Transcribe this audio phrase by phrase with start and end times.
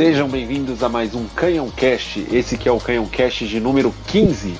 [0.00, 2.26] Sejam bem-vindos a mais um Canhão Cast.
[2.32, 4.58] Esse que é o Canhão Cast de número 15.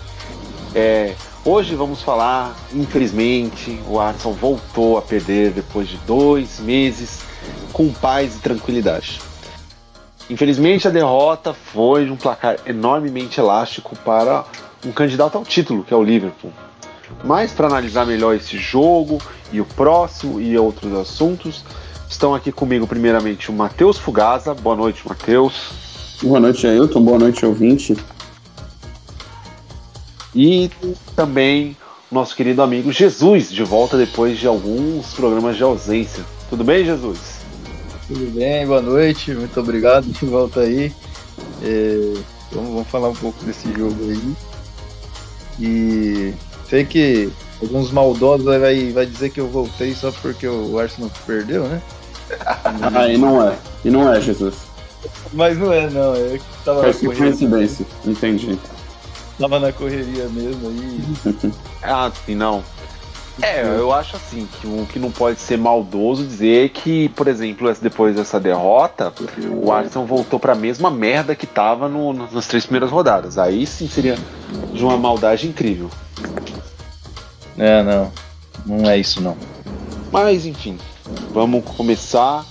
[0.74, 7.22] É, hoje vamos falar, infelizmente, o Arsenal voltou a perder depois de dois meses
[7.72, 9.18] com paz e tranquilidade.
[10.28, 14.44] Infelizmente, a derrota foi um placar enormemente elástico para
[14.84, 16.52] um candidato ao título, que é o Liverpool.
[17.24, 19.16] Mas para analisar melhor esse jogo
[19.50, 21.64] e o próximo e outros assuntos,
[22.10, 24.52] estão aqui comigo primeiramente o Matheus Fugaza.
[24.52, 25.70] Boa noite, Matheus.
[26.20, 27.02] Boa noite, Ailton.
[27.02, 27.96] Boa noite, ouvinte.
[30.34, 30.70] E
[31.14, 31.76] também
[32.10, 36.24] o nosso querido amigo Jesus, de volta depois de alguns programas de ausência.
[36.50, 37.40] Tudo bem, Jesus?
[38.08, 40.92] Tudo bem, boa noite, muito obrigado de volta aí.
[41.62, 42.14] É,
[42.50, 44.34] vamos, vamos, falar um pouco desse jogo aí.
[45.60, 46.34] E
[46.68, 47.30] sei que
[47.62, 51.80] alguns maldosos vai, vai dizer que eu voltei só porque o Arsenal perdeu, né?
[52.94, 53.56] ah, e não é.
[53.84, 54.54] E não é, Jesus.
[55.32, 56.14] Mas não é, não.
[56.14, 58.58] É que tava Faz que coincidência, entendi.
[59.38, 61.52] Tava na correria mesmo aí.
[61.82, 62.62] ah, sim, não.
[63.42, 67.26] É, eu acho assim que o que não pode ser maldoso dizer é que, por
[67.26, 69.12] exemplo, depois dessa derrota,
[69.62, 73.38] o Arsenal voltou para a mesma merda que tava no, nas três primeiras rodadas.
[73.38, 74.16] Aí sim seria
[74.74, 75.88] de uma maldade incrível.
[77.56, 78.12] É, não.
[78.66, 79.36] Não é isso não.
[80.12, 80.76] Mas enfim,
[81.32, 82.44] vamos começar.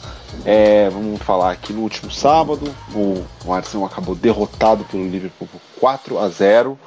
[0.45, 6.17] É, vamos falar aqui no último sábado, o, Arsenal acabou derrotado pelo Liverpool por 4
[6.17, 6.79] a 0,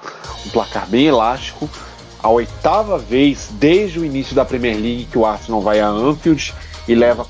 [0.47, 1.69] um placar bem elástico
[2.23, 6.55] a oitava vez desde o início da Premier League que o Arsenal vai a Anfield
[6.87, 7.27] e leva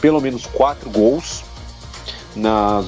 [0.00, 1.44] pelo menos quatro gols.
[2.34, 2.86] Nas,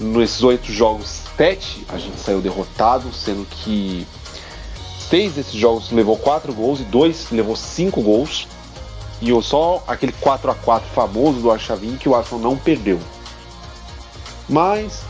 [0.00, 4.04] nesses oito jogos, sete a gente saiu derrotado, sendo que
[5.08, 8.48] seis desses jogos levou quatro gols e dois levou cinco gols.
[9.24, 13.00] E só aquele 4 a 4 famoso do Archavin que o Arsenal não perdeu.
[14.48, 15.02] Mas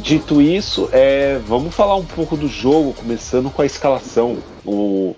[0.00, 4.38] Dito isso, é, vamos falar um pouco do jogo, começando com a escalação.
[4.64, 5.14] O,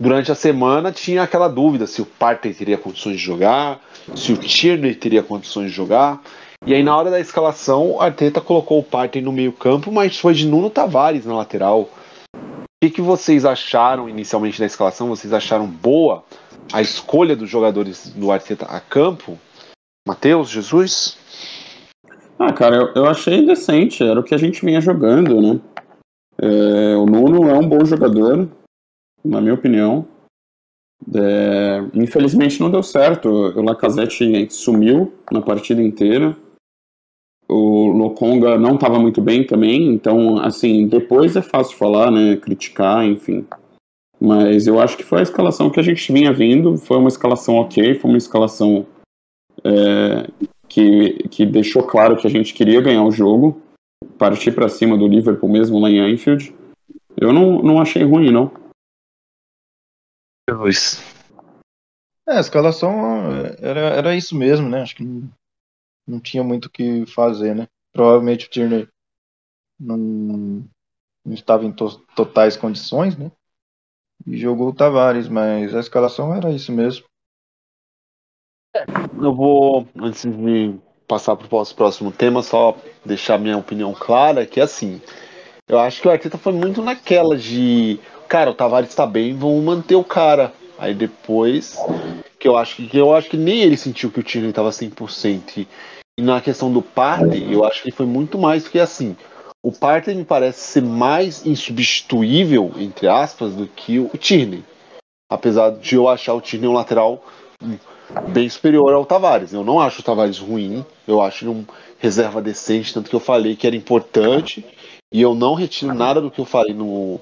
[0.00, 3.80] durante a semana tinha aquela dúvida se o Partey teria condições de jogar,
[4.16, 6.20] se o Tierney teria condições de jogar.
[6.66, 10.18] E aí na hora da escalação, o Arteta colocou o Partey no meio campo, mas
[10.18, 11.88] foi de Nuno Tavares na lateral.
[12.34, 15.08] O que, que vocês acharam inicialmente da escalação?
[15.08, 16.24] Vocês acharam boa
[16.72, 19.38] a escolha dos jogadores do Arteta a campo?
[20.06, 21.16] Matheus, Jesus?
[22.38, 25.60] Ah, cara, eu, eu achei decente, era o que a gente vinha jogando, né?
[26.38, 28.48] É, o Nuno é um bom jogador,
[29.24, 30.06] na minha opinião.
[31.14, 33.28] É, infelizmente não deu certo.
[33.28, 36.36] O Lacazette sumiu na partida inteira.
[37.48, 42.36] O Lokonga não estava muito bem também, então, assim, depois é fácil falar, né?
[42.36, 43.46] Criticar, enfim.
[44.24, 46.78] Mas eu acho que foi a escalação que a gente vinha vindo.
[46.78, 48.86] Foi uma escalação ok, foi uma escalação
[49.62, 50.30] é,
[50.66, 53.60] que, que deixou claro que a gente queria ganhar o jogo,
[54.18, 56.56] partir para cima do Liverpool mesmo lá em Anfield.
[57.14, 58.50] Eu não, não achei ruim, não.
[60.48, 61.02] Pois.
[62.26, 64.80] É, a escalação era, era isso mesmo, né?
[64.80, 65.30] Acho que não,
[66.08, 67.68] não tinha muito o que fazer, né?
[67.92, 68.88] Provavelmente o Tierney
[69.78, 69.98] não,
[71.26, 73.30] não estava em to, totais condições, né?
[74.26, 77.04] E jogou o Tavares, mas a escalação era isso mesmo.
[79.20, 80.74] Eu vou, antes de
[81.06, 85.00] passar para o próximo tema, só deixar minha opinião clara, que assim,
[85.68, 89.62] eu acho que o Arteta foi muito naquela de, cara, o Tavares está bem, vamos
[89.62, 90.52] manter o cara.
[90.78, 91.78] Aí depois,
[92.38, 95.58] que eu acho que eu acho que nem ele sentiu que o time estava 100%.
[95.58, 95.68] E,
[96.18, 99.16] e na questão do Partey, eu acho que foi muito mais do que assim.
[99.64, 104.62] O Partey me parece ser mais insubstituível, entre aspas, do que o Tierney.
[105.32, 107.24] Apesar de eu achar o Tierney um lateral
[108.28, 109.54] bem superior ao Tavares.
[109.54, 111.64] Eu não acho o Tavares ruim, eu acho ele um
[111.98, 114.62] reserva decente, tanto que eu falei que era importante,
[115.10, 117.18] e eu não retiro nada do que eu falei no,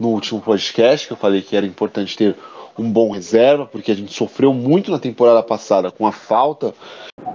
[0.00, 2.36] no último podcast, que eu falei que era importante ter
[2.78, 6.72] um bom reserva, porque a gente sofreu muito na temporada passada com a falta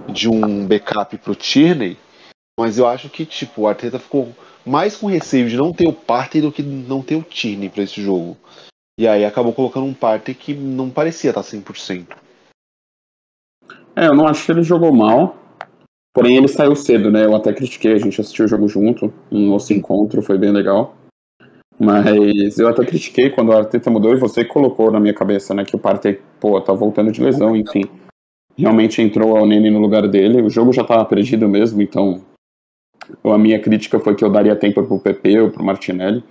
[0.08, 1.98] de um backup pro Tierney,
[2.58, 4.32] mas eu acho que tipo, o Arteta ficou
[4.66, 7.84] mais com receio de não ter o Partey do que não ter o Tierney para
[7.84, 8.36] esse jogo.
[8.98, 12.16] E aí acabou colocando um Partey que não parecia estar 100%.
[13.94, 15.36] É, eu não acho que ele jogou mal.
[16.14, 17.26] Porém, ele saiu cedo, né?
[17.26, 20.96] Eu até critiquei, a gente assistiu o jogo junto, no nosso encontro, foi bem legal.
[21.78, 25.62] Mas eu até critiquei quando o Arteta mudou e você colocou na minha cabeça, né,
[25.62, 27.82] que o Partey, pô, tá voltando de lesão, enfim.
[28.56, 32.22] Realmente entrou o Nene no lugar dele, o jogo já tava perdido mesmo, então
[33.24, 36.22] a minha crítica foi que eu daria tempo pro PP ou pro Martinelli.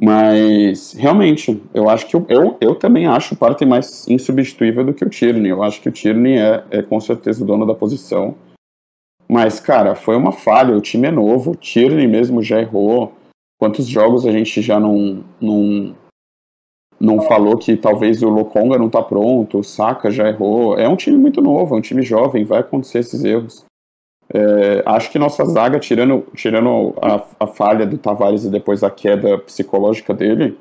[0.00, 4.94] Mas, realmente, eu acho que eu, eu, eu também acho o Partey mais insubstituível do
[4.94, 5.50] que o Tierney.
[5.50, 8.34] Eu acho que o Tierney é, é com certeza o dono da posição.
[9.28, 10.76] Mas, cara, foi uma falha.
[10.76, 11.52] O time é novo.
[11.52, 13.12] O Tierney mesmo já errou.
[13.58, 15.94] Quantos jogos a gente já não, não,
[16.98, 20.78] não falou que talvez o Lokonga não tá pronto, o Saka já errou.
[20.78, 23.64] É um time muito novo, é um time jovem, vai acontecer esses erros.
[24.32, 28.90] É, acho que nossa zaga, tirando, tirando a, a falha do Tavares e depois a
[28.90, 30.58] queda psicológica dele,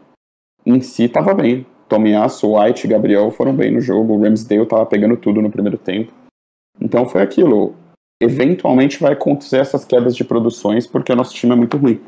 [0.65, 1.65] em si tava bem.
[1.87, 4.13] Tomiasso, White e Gabriel foram bem no jogo.
[4.13, 6.11] O Ramsdale tava pegando tudo no primeiro tempo.
[6.79, 7.75] Então foi aquilo.
[8.21, 11.99] Eventualmente vai acontecer essas quedas de produções porque o nosso time é muito ruim.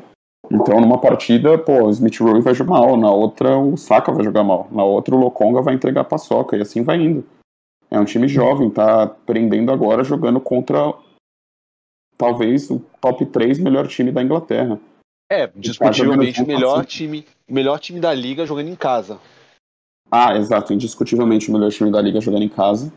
[0.50, 4.24] Então, numa partida, pô, o Smith Rowe vai jogar mal, na outra o Saka vai
[4.24, 7.24] jogar mal, na outra o Lokonga vai entregar a paçoca, e assim vai indo.
[7.90, 10.92] É um time jovem, tá aprendendo agora jogando contra
[12.16, 14.78] talvez o top 3 melhor time da Inglaterra.
[15.30, 19.18] É, discutivelmente o melhor time, melhor time da liga jogando em casa.
[20.10, 22.92] Ah, exato, indiscutivelmente o melhor time da liga jogando em casa.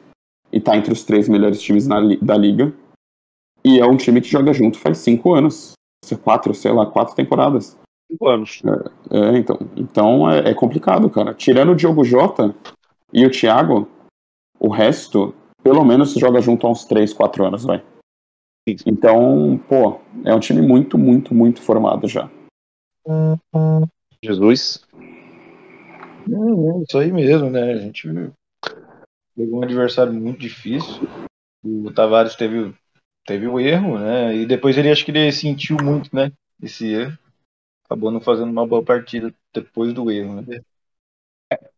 [0.51, 2.73] E tá entre os três melhores times na, da liga.
[3.63, 5.71] E é um time que joga junto faz cinco anos.
[6.23, 7.77] Quatro, sei lá, quatro temporadas.
[8.11, 8.61] Cinco anos.
[9.09, 11.33] É, é então então é, é, complicado, cara.
[11.33, 12.53] Tirando o Diogo Jota
[13.13, 13.87] e o Thiago,
[14.59, 15.33] o resto,
[15.63, 17.81] pelo menos, joga junto há uns três, quatro anos, vai.
[18.67, 22.29] Então, pô, é um time muito, muito, muito formado já.
[24.23, 24.83] Jesus.
[26.27, 27.73] É, isso aí mesmo, né?
[27.73, 28.07] A gente
[29.35, 31.07] pegou um adversário muito difícil.
[31.63, 32.73] O Tavares teve,
[33.25, 34.35] teve o erro, né?
[34.35, 36.31] E depois ele acho que ele sentiu muito, né?
[36.61, 37.17] Esse erro.
[37.85, 40.59] Acabou não fazendo uma boa partida depois do erro, né?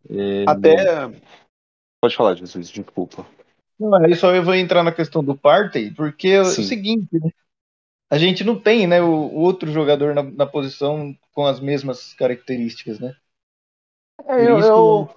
[0.10, 0.76] É, Até.
[2.02, 3.26] Pode falar, Jesus, desculpa.
[3.80, 7.30] Não, aí só eu vou entrar na questão do Partey, porque é o seguinte, né?
[8.10, 12.14] A gente não tem, né, o, o outro jogador na, na, posição com as mesmas
[12.14, 13.14] características, né?
[14.26, 15.10] É, eu, eu...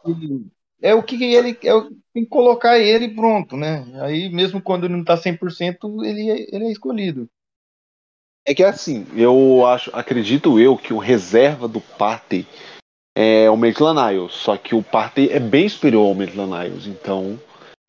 [0.82, 3.86] é o que ele é o, tem que colocar ele pronto, né?
[4.02, 7.28] Aí mesmo quando ele não tá 100%, ele é, ele é escolhido.
[8.44, 12.46] É que assim, eu acho, acredito eu que o reserva do Partey
[13.16, 17.38] é o Maitland Niles, só que o Partey é bem superior ao Maitland Niles, então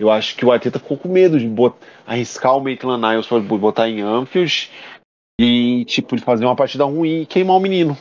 [0.02, 1.78] eu acho que o Arteta ficou com medo de botar,
[2.08, 4.72] arriscar o Maitland Niles para botar em Anfield
[5.40, 7.96] e, tipo, de fazer uma partida ruim e queimar o menino.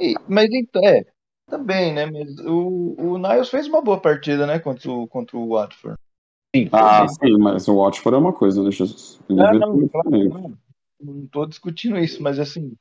[0.00, 1.04] E, mas então, é,
[1.46, 2.06] também, né?
[2.06, 4.58] Mas o, o Niles fez uma boa partida, né?
[4.58, 5.98] Contra o, contra o Watford.
[6.56, 9.20] Sim, ah, sim, mas o Watford é uma coisa, né, Jesus?
[9.28, 10.58] Não, não, claro, não,
[10.98, 12.72] não tô discutindo isso, mas assim.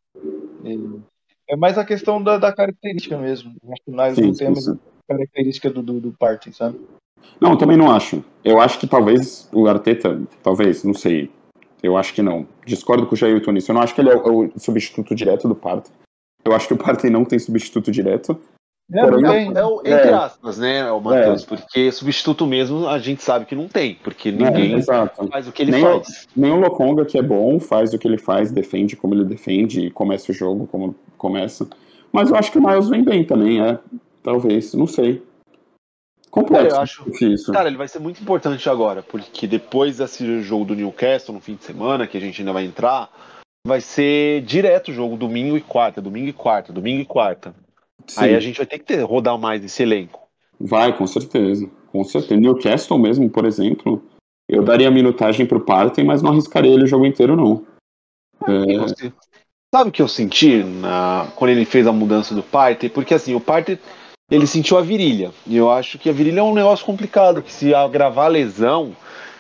[0.64, 3.54] É, é mais a questão da, da característica mesmo.
[3.70, 6.80] Acho que o Niles sim, não tem a característica do, do, do Party, sabe?
[7.40, 8.24] Não, também não acho.
[8.44, 11.30] Eu acho que talvez o Arteta, talvez, não sei.
[11.82, 12.48] Eu acho que não.
[12.66, 13.72] Discordo com o Jailton nisso.
[13.72, 15.92] Eu não acho que ele é o, o substituto direto do Partey.
[16.44, 18.40] Eu acho que o Partey não tem substituto direto.
[18.92, 20.14] É, Porém, é, é, o, entre é.
[20.14, 21.44] aspas, né, o Matheus?
[21.44, 21.46] É.
[21.46, 25.64] Porque substituto mesmo a gente sabe que não tem, porque ninguém é, faz o que
[25.64, 26.08] ele nem faz.
[26.08, 29.26] O, nem o Lokonga, que é bom, faz o que ele faz, defende como ele
[29.26, 31.68] defende, começa o jogo como começa.
[32.14, 33.78] Mas eu acho que o Miles vem bem também, é.
[34.24, 35.22] Talvez, não sei.
[36.42, 36.76] Complexo.
[36.76, 37.06] eu acho.
[37.22, 37.52] Isso.
[37.52, 41.56] Cara, ele vai ser muito importante agora, porque depois desse jogo do Newcastle no fim
[41.56, 43.10] de semana, que a gente ainda vai entrar,
[43.66, 47.56] vai ser direto o jogo domingo e quarta, domingo e quarta, domingo e quarta.
[48.06, 48.22] Sim.
[48.22, 50.28] Aí a gente vai ter que ter, rodar mais esse elenco.
[50.60, 51.70] Vai, com certeza.
[51.92, 52.40] Com certeza.
[52.40, 54.04] Newcastle mesmo, por exemplo,
[54.48, 57.66] eu daria minutagem pro Partey, mas não arriscaria ele o jogo inteiro, não.
[58.48, 59.12] É...
[59.74, 61.28] Sabe o que eu senti na...
[61.36, 62.90] quando ele fez a mudança do Partey?
[62.90, 63.78] Porque assim, o Partey
[64.30, 65.32] ele sentiu a virilha.
[65.46, 68.96] E eu acho que a virilha é um negócio complicado, que se agravar a lesão,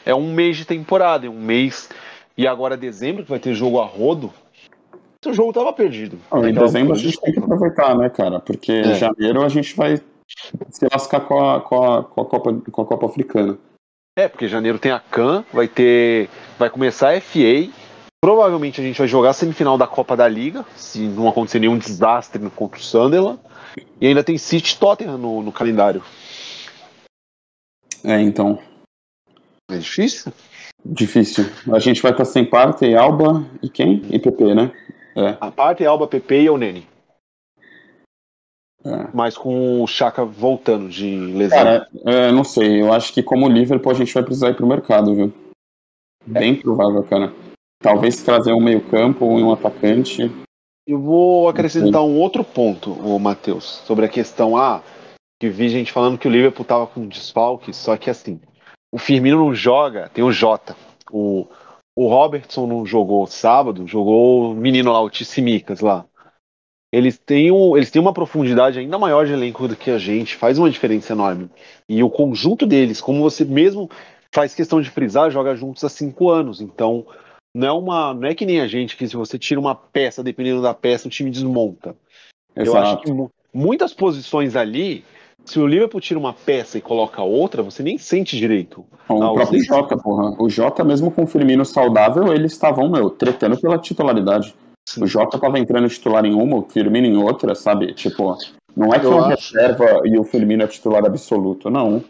[0.05, 1.89] é um mês de temporada, é um mês.
[2.37, 4.31] E agora dezembro, que vai ter jogo a rodo,
[5.25, 6.17] o jogo tava perdido.
[6.35, 8.39] em dezembro a gente tem que aproveitar, né, cara?
[8.39, 8.81] Porque é.
[8.81, 12.81] em janeiro a gente vai se lascar com a, com a, com a, Copa, com
[12.81, 13.57] a Copa Africana.
[14.17, 16.29] É, porque janeiro tem a CAN, vai ter.
[16.57, 17.69] Vai começar a FA.
[18.27, 21.77] Provavelmente a gente vai jogar a semifinal da Copa da Liga, se não acontecer nenhum
[21.77, 23.39] desastre contra o Sunderland.
[24.01, 26.03] E ainda tem City Tottenham no, no calendário.
[28.03, 28.59] É, então.
[29.71, 30.33] É difícil?
[30.85, 31.45] Difícil.
[31.73, 34.01] A gente vai estar sem parte e Alba e quem?
[34.09, 34.73] E PP, né?
[35.15, 35.37] É.
[35.39, 36.85] A parte Alba, PP e o Nene.
[38.83, 39.07] É.
[39.13, 41.57] Mas com o Chaka voltando de lesão.
[41.57, 42.81] Cara, é, não sei.
[42.81, 45.33] Eu acho que como Liverpool a gente vai precisar ir pro mercado, viu?
[46.25, 47.31] Bem provável, cara.
[47.79, 50.31] Talvez trazer um meio campo ou um atacante.
[50.87, 54.81] Eu vou acrescentar um outro ponto, o Matheus, sobre a questão ah,
[55.39, 58.39] que vi gente falando que o Liverpool tava com desfalque, só que assim,
[58.91, 60.75] o Firmino não joga, tem o Jota.
[61.11, 61.45] O,
[61.95, 66.05] o Robertson não jogou sábado, jogou o menino lá, o Tissimicas lá.
[66.91, 70.35] Eles têm, um, eles têm uma profundidade ainda maior de elenco do que a gente,
[70.35, 71.49] faz uma diferença enorme.
[71.87, 73.89] E o conjunto deles, como você mesmo
[74.33, 76.61] faz questão de frisar, joga juntos há cinco anos.
[76.61, 77.05] Então,
[77.55, 78.13] não é uma.
[78.13, 81.07] Não é que nem a gente, que se você tira uma peça, dependendo da peça,
[81.07, 81.95] o time desmonta.
[82.55, 82.77] Exato.
[82.77, 85.03] Eu acho que muitas posições ali,
[85.45, 88.85] se o Liverpool tira uma peça e coloca outra, você nem sente direito.
[89.07, 90.35] Bom, o próprio Jota, porra.
[90.39, 94.53] O Jota, mesmo com o Firmino saudável, eles estavam, meu, tretando pela titularidade.
[94.87, 95.03] Sim.
[95.03, 97.93] O Jota tava entrando titular em uma, o Firmino em outra, sabe?
[97.93, 98.37] Tipo,
[98.75, 102.03] não é que o reserva e o Firmino é titular absoluto, não.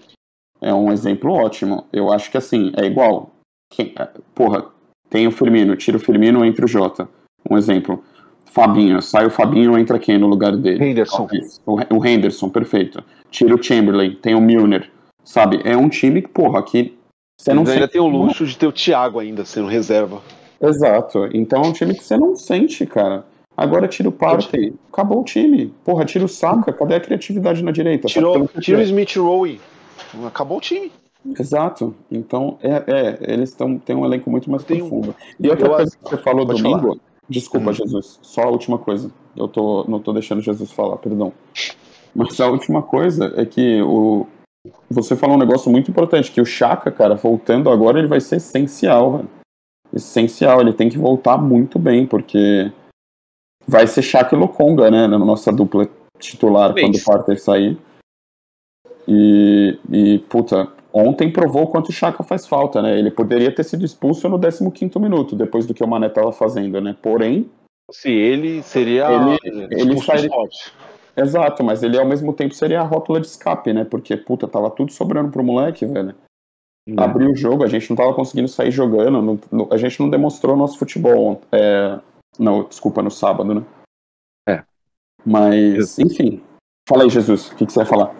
[0.61, 1.85] É um exemplo ótimo.
[1.93, 3.31] Eu acho que assim, é igual.
[3.71, 4.65] Quem, é, porra,
[5.09, 7.07] tem o Firmino, tira o Firmino, entra o Jota.
[7.49, 8.03] Um exemplo.
[8.45, 10.83] Fabinho, sai o Fabinho, entra quem no lugar dele?
[10.83, 11.27] Henderson.
[11.65, 13.03] O, Henderson, perfeito.
[13.29, 14.89] Tira o Chamberlain, tem o Milner.
[15.23, 15.61] Sabe?
[15.63, 16.97] É um time que, porra, que
[17.39, 20.21] você não ainda tem o luxo de ter o Thiago ainda sendo reserva.
[20.59, 21.29] Exato.
[21.33, 23.25] Então é um time que você não sente, cara.
[23.55, 25.73] Agora tira o Partey, acabou o time.
[25.83, 28.07] Porra, tira o Saka, cadê a criatividade na direita?
[28.07, 29.59] Tirou, tira o Smith Rowe,
[30.25, 30.91] acabou o time.
[31.37, 31.95] Exato.
[32.11, 35.15] Então, é, é eles tão, têm um elenco muito mais Tem profundo.
[35.39, 36.97] E outra coisa que você falou domingo, falar.
[37.29, 37.73] desculpa, hum.
[37.73, 39.11] Jesus, só a última coisa.
[39.35, 41.33] Eu tô, não tô deixando Jesus falar, perdão.
[42.15, 44.25] Mas a última coisa é que o,
[44.89, 48.37] você falou um negócio muito importante, que o Chaka, cara, voltando agora, ele vai ser
[48.37, 49.29] essencial, velho.
[49.93, 52.71] Essencial, ele tem que voltar muito bem, porque
[53.65, 55.87] vai ser Chaka e Lokonga, né, na nossa dupla
[56.19, 57.77] titular quando o Parter sair.
[59.07, 62.97] E, e, puta, ontem provou quanto o Chaka faz falta, né?
[62.97, 66.79] Ele poderia ter sido expulso no 15 minuto, depois do que o Mané tava fazendo,
[66.81, 66.95] né?
[67.01, 67.49] Porém.
[67.91, 69.07] Se ele seria.
[69.43, 70.29] Ele, ele sairia...
[71.15, 73.83] Exato, mas ele ao mesmo tempo seria a rótula de escape, né?
[73.83, 76.13] Porque, puta, tava tudo sobrando pro moleque, velho.
[76.87, 77.03] Não.
[77.03, 80.09] Abriu o jogo, a gente não tava conseguindo sair jogando, não, não, a gente não
[80.09, 81.41] demonstrou nosso futebol.
[81.51, 81.99] É,
[82.39, 83.63] não, desculpa, no sábado, né?
[84.47, 84.63] É.
[85.25, 86.41] Mas, enfim.
[86.87, 88.15] Fala aí, Jesus, o que, que você vai falar?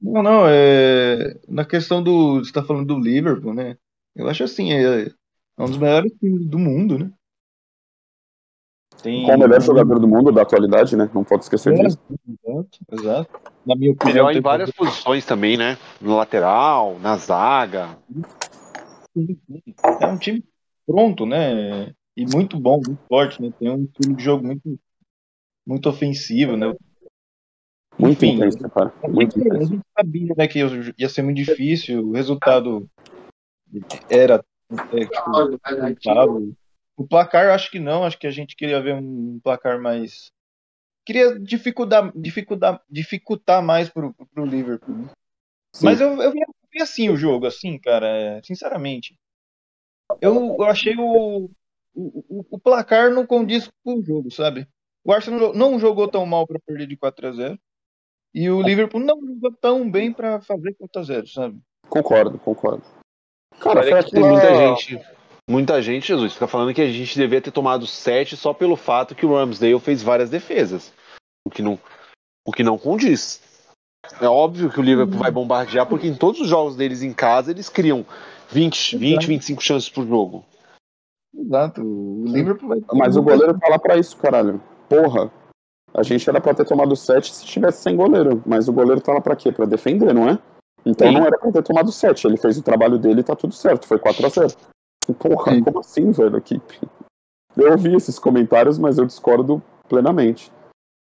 [0.00, 1.38] Não, não, é.
[1.48, 2.38] Na questão do.
[2.38, 3.76] Você tá falando do Liverpool, né?
[4.14, 7.12] Eu acho assim, é, é um dos melhores times do mundo, né?
[9.02, 9.24] Tem...
[9.24, 11.08] Qual o melhor jogador do mundo da atualidade, né?
[11.14, 11.98] Não pode esquecer é, disso.
[12.10, 13.40] Exato, exato.
[13.64, 14.26] Na minha opinião.
[14.26, 15.78] Melhor em várias posições também, né?
[16.00, 17.96] No lateral, na zaga.
[20.00, 20.44] É um time
[20.86, 21.92] pronto, né?
[22.16, 23.52] E muito bom, muito forte, né?
[23.58, 24.78] Tem um time de jogo muito,
[25.64, 26.74] muito ofensivo, né?
[27.98, 28.92] Muito Enfim, intenso, cara.
[29.08, 29.56] Muito intenso.
[29.56, 30.60] A gente sabia né, que
[30.96, 32.88] ia ser muito difícil, o resultado
[34.08, 34.44] era
[34.92, 36.54] é, tipo,
[36.96, 38.04] o placar, acho que não.
[38.04, 40.30] Acho que a gente queria ver um placar mais.
[41.04, 44.94] Queria dificultar, dificultar, dificultar mais pro, pro Liverpool.
[44.94, 45.10] Né?
[45.82, 46.40] Mas eu, eu vi,
[46.80, 49.16] assim o jogo, assim, cara, sinceramente.
[50.20, 51.50] Eu, eu achei o,
[51.94, 54.66] o, o, placar não condiz com o jogo, sabe?
[55.04, 57.60] O Arsenal não jogou tão mal para perder de 4 a 0
[58.34, 61.58] e o Liverpool não jogou tão bem para fazer 4 a 0 sabe?
[61.88, 62.82] Concordo, concordo.
[63.60, 65.00] Cara, Olha que tem muita gente
[65.48, 69.14] Muita gente, Jesus, fica falando que a gente devia ter tomado 7 só pelo fato
[69.14, 70.92] que o Ramsdale fez várias defesas.
[71.46, 71.78] O que não,
[72.46, 73.40] o que não condiz.
[74.20, 77.50] É óbvio que o Liverpool vai bombardear, porque em todos os jogos deles em casa
[77.50, 78.04] eles criam
[78.50, 80.44] 20, 20 25 chances por jogo.
[81.34, 81.80] Exato.
[81.80, 82.80] O Liverpool vai...
[82.92, 84.60] Mas o goleiro tá lá pra isso, caralho.
[84.86, 85.32] Porra.
[85.98, 88.42] A gente era pra ter tomado 7 se tivesse sem goleiro.
[88.46, 89.50] Mas o goleiro tá lá pra quê?
[89.50, 90.38] Pra defender, não é?
[90.86, 91.14] Então Sim.
[91.14, 92.26] não era pra ter tomado 7.
[92.26, 93.86] Ele fez o trabalho dele e tá tudo certo.
[93.86, 94.54] Foi 4 a 0
[95.18, 95.62] Porra, Sim.
[95.62, 96.36] como assim, velho?
[96.36, 96.80] equipe
[97.56, 100.52] Eu ouvi esses comentários, mas eu discordo plenamente.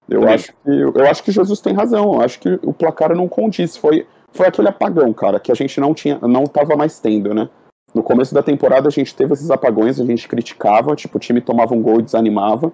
[0.09, 2.15] Eu acho, que, eu acho que Jesus tem razão.
[2.15, 3.77] Eu acho que o placar não condiz.
[3.77, 7.49] Foi, foi aquele apagão, cara, que a gente não tinha, não tava mais tendo, né?
[7.95, 11.41] No começo da temporada a gente teve esses apagões, a gente criticava, tipo, o time
[11.41, 12.73] tomava um gol e desanimava.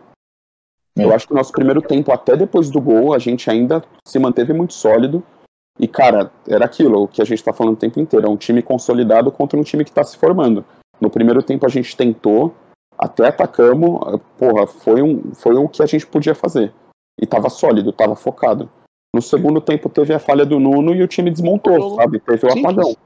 [0.96, 4.18] Eu acho que o nosso primeiro tempo, até depois do gol, a gente ainda se
[4.18, 5.22] manteve muito sólido.
[5.78, 8.26] E, cara, era aquilo, o que a gente tá falando o tempo inteiro.
[8.26, 10.64] É um time consolidado contra um time que tá se formando.
[10.98, 12.54] No primeiro tempo a gente tentou,
[12.96, 16.72] até atacamos, porra, foi, um, foi o que a gente podia fazer.
[17.20, 18.70] E tava sólido, tava focado.
[19.14, 22.20] No segundo tempo teve a falha do Nuno e o time desmontou, sabe?
[22.20, 22.96] Teve o apagão.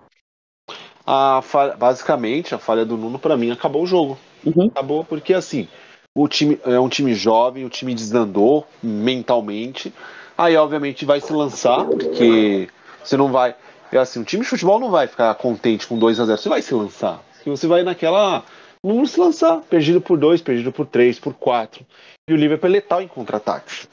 [1.04, 4.16] A falha, basicamente, a falha do Nuno, para mim, acabou o jogo.
[4.44, 4.66] Uhum.
[4.66, 5.68] Acabou porque, assim,
[6.16, 9.92] o time é um time jovem, o time desandou mentalmente.
[10.36, 12.68] Aí, obviamente, vai se lançar, porque
[13.02, 13.54] você não vai.
[13.92, 16.48] É assim, o time de futebol não vai ficar contente com 2 a 0 Você
[16.48, 18.44] vai se lançar que você vai naquela.
[18.82, 19.60] Vamos se lançar.
[19.62, 21.84] Perdido por dois, perdido por três, por quatro.
[22.28, 23.88] E o Liverpool é letal em contra-ataque.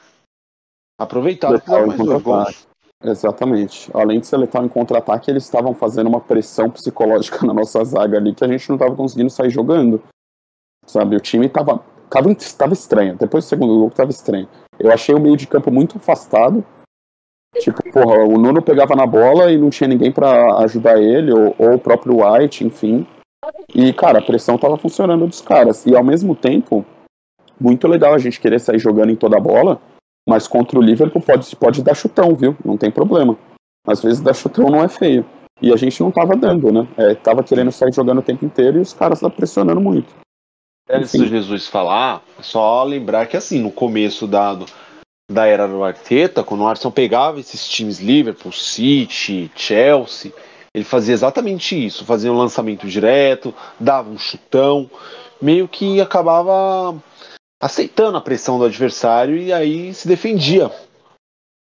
[0.99, 2.67] Aproveitar letal mais dois gols.
[3.03, 3.89] Exatamente.
[3.93, 8.17] Além de ser letal em contra-ataque, eles estavam fazendo uma pressão psicológica na nossa zaga
[8.17, 10.01] ali que a gente não estava conseguindo sair jogando.
[10.85, 13.15] Sabe, o time estava tava estranho.
[13.17, 14.47] Depois do segundo gol estava estranho.
[14.79, 16.65] Eu achei o meio de campo muito afastado.
[17.59, 21.55] Tipo, porra, o Nuno pegava na bola e não tinha ninguém para ajudar ele, ou,
[21.57, 23.07] ou, o próprio White, enfim.
[23.73, 25.85] E, cara, a pressão tava funcionando dos caras.
[25.85, 26.85] E ao mesmo tempo,
[27.59, 29.81] muito legal a gente querer sair jogando em toda a bola,
[30.27, 32.55] mas contra o Liverpool pode, pode dar chutão, viu?
[32.63, 33.37] Não tem problema.
[33.87, 35.25] Às vezes dar chutão não é feio.
[35.61, 36.87] E a gente não tava dando, né?
[36.97, 40.13] É, tava querendo sair jogando o tempo inteiro e os caras estavam pressionando muito.
[40.89, 44.57] Antes do Jesus falar, só lembrar que assim, no começo da,
[45.29, 50.31] da era do Arteta, quando o Arsenal pegava esses times Liverpool, City, Chelsea,
[50.73, 54.89] ele fazia exatamente isso, fazia um lançamento direto, dava um chutão,
[55.41, 57.01] meio que acabava
[57.61, 60.71] aceitando a pressão do adversário e aí se defendia.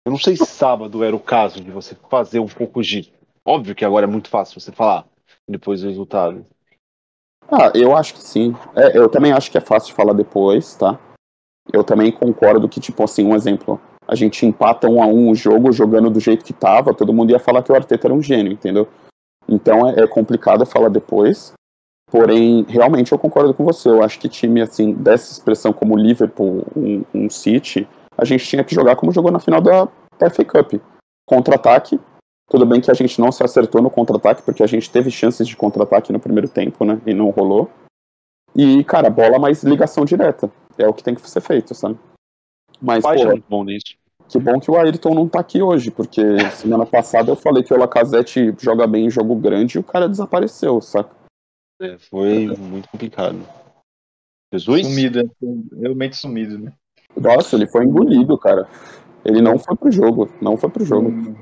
[0.04, 3.12] Eu não sei se sábado era o caso de você fazer um pouco de.
[3.45, 5.04] Óbvio que agora é muito fácil você falar
[5.49, 6.47] depois do resultado.
[7.51, 8.55] Ah, eu acho que sim.
[8.75, 10.99] É, eu também acho que é fácil falar depois, tá?
[11.73, 13.81] Eu também concordo que, tipo assim, um exemplo.
[14.07, 17.31] A gente empata um a um o jogo jogando do jeito que tava, todo mundo
[17.31, 18.89] ia falar que o Arteta era um gênio, entendeu?
[19.49, 21.53] Então é, é complicado falar depois.
[22.11, 23.89] Porém, realmente eu concordo com você.
[23.89, 28.65] Eu acho que time assim, dessa expressão como Liverpool, um, um City, a gente tinha
[28.65, 29.89] que jogar como jogou na final da
[30.31, 30.75] FA Cup.
[31.27, 31.99] Contra-ataque.
[32.49, 35.47] Tudo bem que a gente não se acertou no contra-ataque, porque a gente teve chances
[35.47, 37.01] de contra-ataque no primeiro tempo, né?
[37.07, 37.71] E não rolou.
[38.55, 40.51] E, cara, bola mais ligação direta.
[40.77, 41.99] É o que tem que ser feito, sabe?
[42.81, 43.97] Mas, Pai, pô, bom nisso.
[44.29, 46.21] que bom que o Ayrton não tá aqui hoje, porque
[46.51, 50.09] semana passada eu falei que o Lacazette joga bem em jogo grande e o cara
[50.09, 51.15] desapareceu, saca?
[51.81, 53.39] É, foi muito complicado.
[54.53, 54.87] Jesus?
[54.87, 56.73] Sumido, é, realmente sumido, né?
[57.17, 58.69] Nossa, ele foi engolido, cara.
[59.25, 61.37] Ele não foi pro jogo, não foi pro jogo.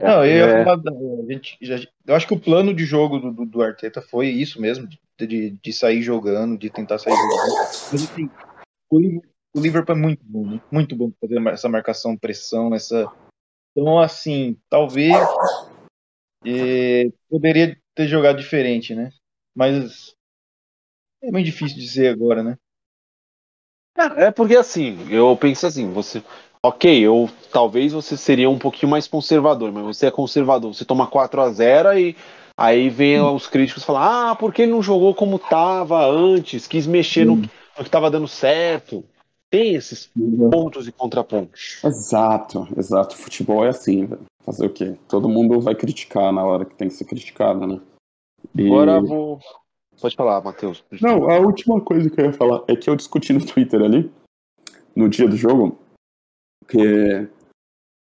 [0.00, 0.62] Não, eu, é.
[0.62, 1.58] a gente,
[2.06, 4.88] eu acho que o plano de jogo do, do, do Arteta foi isso mesmo,
[5.18, 7.56] de, de, sair jogando, de tentar sair jogando.
[7.92, 8.30] Mas assim,
[8.90, 8.98] o,
[9.54, 10.60] o Liverpool é muito bom, né?
[10.70, 13.12] muito bom fazer essa marcação, pressão, essa.
[13.72, 15.14] Então, assim, talvez
[16.46, 19.10] é, poderia ter jogado diferente, né?
[19.54, 20.14] Mas
[21.22, 22.56] é bem difícil dizer agora, né?
[24.16, 26.22] É porque assim, eu penso assim, você.
[26.62, 31.06] Ok, eu talvez você seria um pouquinho mais conservador, mas você é conservador, você toma
[31.06, 32.14] 4 a 0 e
[32.54, 37.24] aí vem os críticos falar, ah, porque ele não jogou como tava antes, quis mexer
[37.24, 39.02] no, no que estava dando certo.
[39.50, 40.08] Tem esses
[40.50, 41.80] pontos e contrapontos.
[41.82, 43.16] Exato, exato.
[43.16, 44.20] Futebol é assim, velho.
[44.44, 44.94] Fazer o quê?
[45.08, 47.80] Todo mundo vai criticar na hora que tem que ser criticado, né?
[48.54, 48.66] E...
[48.66, 49.40] Agora vou.
[50.00, 50.84] Pode falar, Matheus.
[51.00, 54.10] Não, a última coisa que eu ia falar é que eu discuti no Twitter ali,
[54.94, 55.79] no dia do jogo,
[56.70, 57.28] que,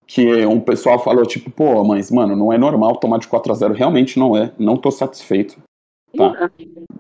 [0.07, 3.55] que um pessoal falou, tipo, pô, mas, mano, não é normal tomar de 4 a
[3.55, 4.53] 0 Realmente não é.
[4.59, 5.61] Não tô satisfeito.
[6.17, 6.51] Tá?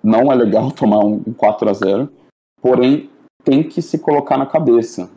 [0.03, 2.13] Não é legal tomar um 4 a 0
[2.61, 3.11] Porém,
[3.45, 5.11] tem que se colocar na cabeça.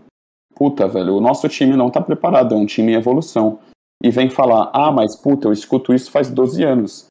[0.56, 3.60] Puta, velho, o nosso time não tá preparado, é um time em evolução.
[4.04, 7.09] E vem falar, ah, mas puta, eu escuto isso faz 12 anos.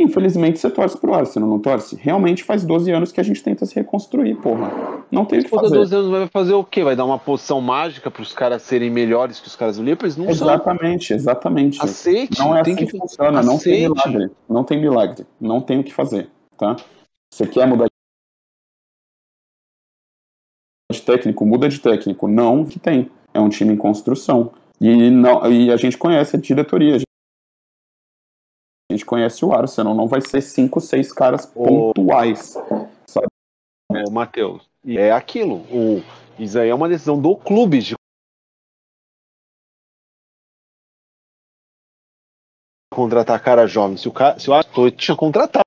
[0.00, 1.94] Infelizmente você torce pro Arsenal, não torce?
[1.94, 5.04] Realmente faz 12 anos que a gente tenta se reconstruir, porra.
[5.12, 5.74] Não tem o que fazer.
[5.76, 6.82] 12 anos vai fazer o quê?
[6.82, 10.08] Vai dar uma poção mágica para os caras serem melhores que os caras do Liverpool?
[10.16, 11.16] Não exatamente, são.
[11.16, 11.82] exatamente.
[11.82, 12.38] Aceite.
[12.38, 13.46] Não é assim que, que funciona, aceite.
[13.46, 14.30] não tem milagre.
[14.48, 15.26] Não tem milagre.
[15.38, 16.76] Não tem o que fazer, tá?
[17.30, 17.86] Você quer mudar
[20.90, 22.26] de técnico, muda de técnico.
[22.26, 23.10] Não, que tem.
[23.34, 24.50] É um time em construção.
[24.80, 26.96] E, não, e a gente conhece a diretoria.
[29.00, 29.94] Gente conhece o Arsenal.
[29.94, 32.54] Não vai ser cinco, seis caras pontuais.
[33.06, 33.26] Sabe?
[33.90, 35.60] Ô, Matheus, é aquilo.
[35.70, 36.02] O,
[36.38, 37.94] isso aí é uma decisão do clube de
[42.92, 43.96] contratar cara jovem.
[43.96, 45.64] Se o, cara, se o Arsenal tinha contratado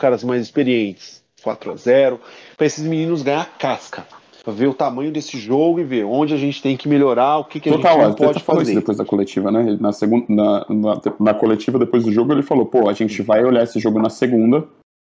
[0.00, 2.20] caras mais experientes, 4 a 0
[2.56, 4.04] para esses meninos ganhar casca,
[4.42, 7.44] para ver o tamanho desse jogo e ver onde a gente tem que melhorar, o
[7.44, 8.74] que, que a Total, gente não pode fazer.
[8.74, 9.76] depois da coletiva, né?
[9.80, 13.44] Na, segunda, na, na, na, coletiva depois do jogo ele falou, pô, a gente vai
[13.44, 14.66] olhar esse jogo na segunda,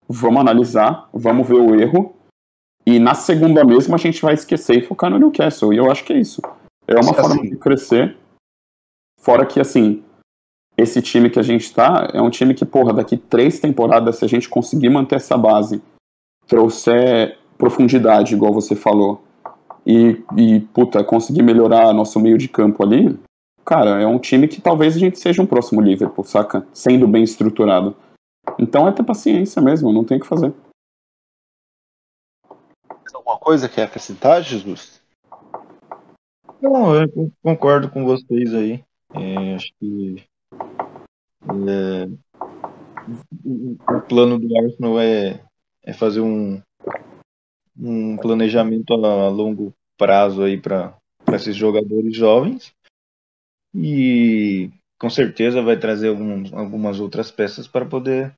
[0.08, 2.14] vamos analisar, vamos ver o erro
[2.86, 5.72] e na segunda mesmo a gente vai esquecer e focar no Newcastle.
[5.72, 6.40] E eu acho que é isso.
[6.88, 8.16] É uma assim, forma de crescer.
[9.20, 10.02] Fora que, assim,
[10.76, 14.24] esse time que a gente está é um time que, porra, daqui três temporadas, se
[14.24, 15.80] a gente conseguir manter essa base,
[16.52, 19.24] trouxer profundidade, igual você falou,
[19.86, 23.18] e, e puta, conseguir melhorar nosso meio de campo ali,
[23.64, 26.66] cara, é um time que talvez a gente seja um próximo Liverpool, saca?
[26.74, 27.96] Sendo bem estruturado.
[28.58, 30.52] Então é ter paciência mesmo, não tem o que fazer.
[33.14, 35.00] Alguma coisa que é acrescentar, Jesus?
[36.60, 38.84] Não, eu concordo com vocês aí.
[39.14, 40.22] É, acho que
[41.48, 42.08] é,
[43.42, 45.40] o, o plano do Arsenal é,
[45.84, 46.60] é fazer um,
[47.78, 50.96] um planejamento a longo prazo aí para
[51.32, 52.72] esses jogadores jovens
[53.74, 58.32] e com certeza vai trazer algum, algumas outras peças para poder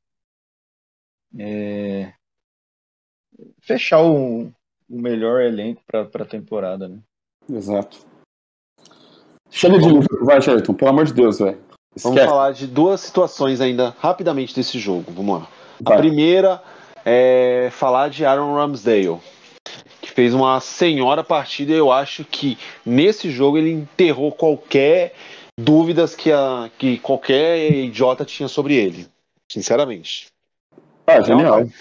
[1.38, 2.12] é,
[3.60, 4.44] fechar o,
[4.88, 6.98] o melhor elenco para a temporada, né?
[7.50, 7.98] Exato.
[9.50, 9.88] Chega de
[10.24, 11.62] vai, Jerton, pelo amor de Deus, velho.
[12.02, 15.12] Vamos falar de duas situações ainda rapidamente desse jogo.
[15.12, 15.48] Vamos lá.
[15.80, 15.94] Vai.
[15.94, 16.62] A primeira
[17.04, 19.18] é falar de Aaron Ramsdale,
[20.00, 21.72] que fez uma senhora partida.
[21.72, 25.14] Eu acho que nesse jogo ele enterrou qualquer
[25.58, 29.06] dúvidas que, a, que qualquer idiota tinha sobre ele.
[29.50, 30.26] Sinceramente.
[31.06, 31.62] Ah, genial.
[31.62, 31.72] Uma,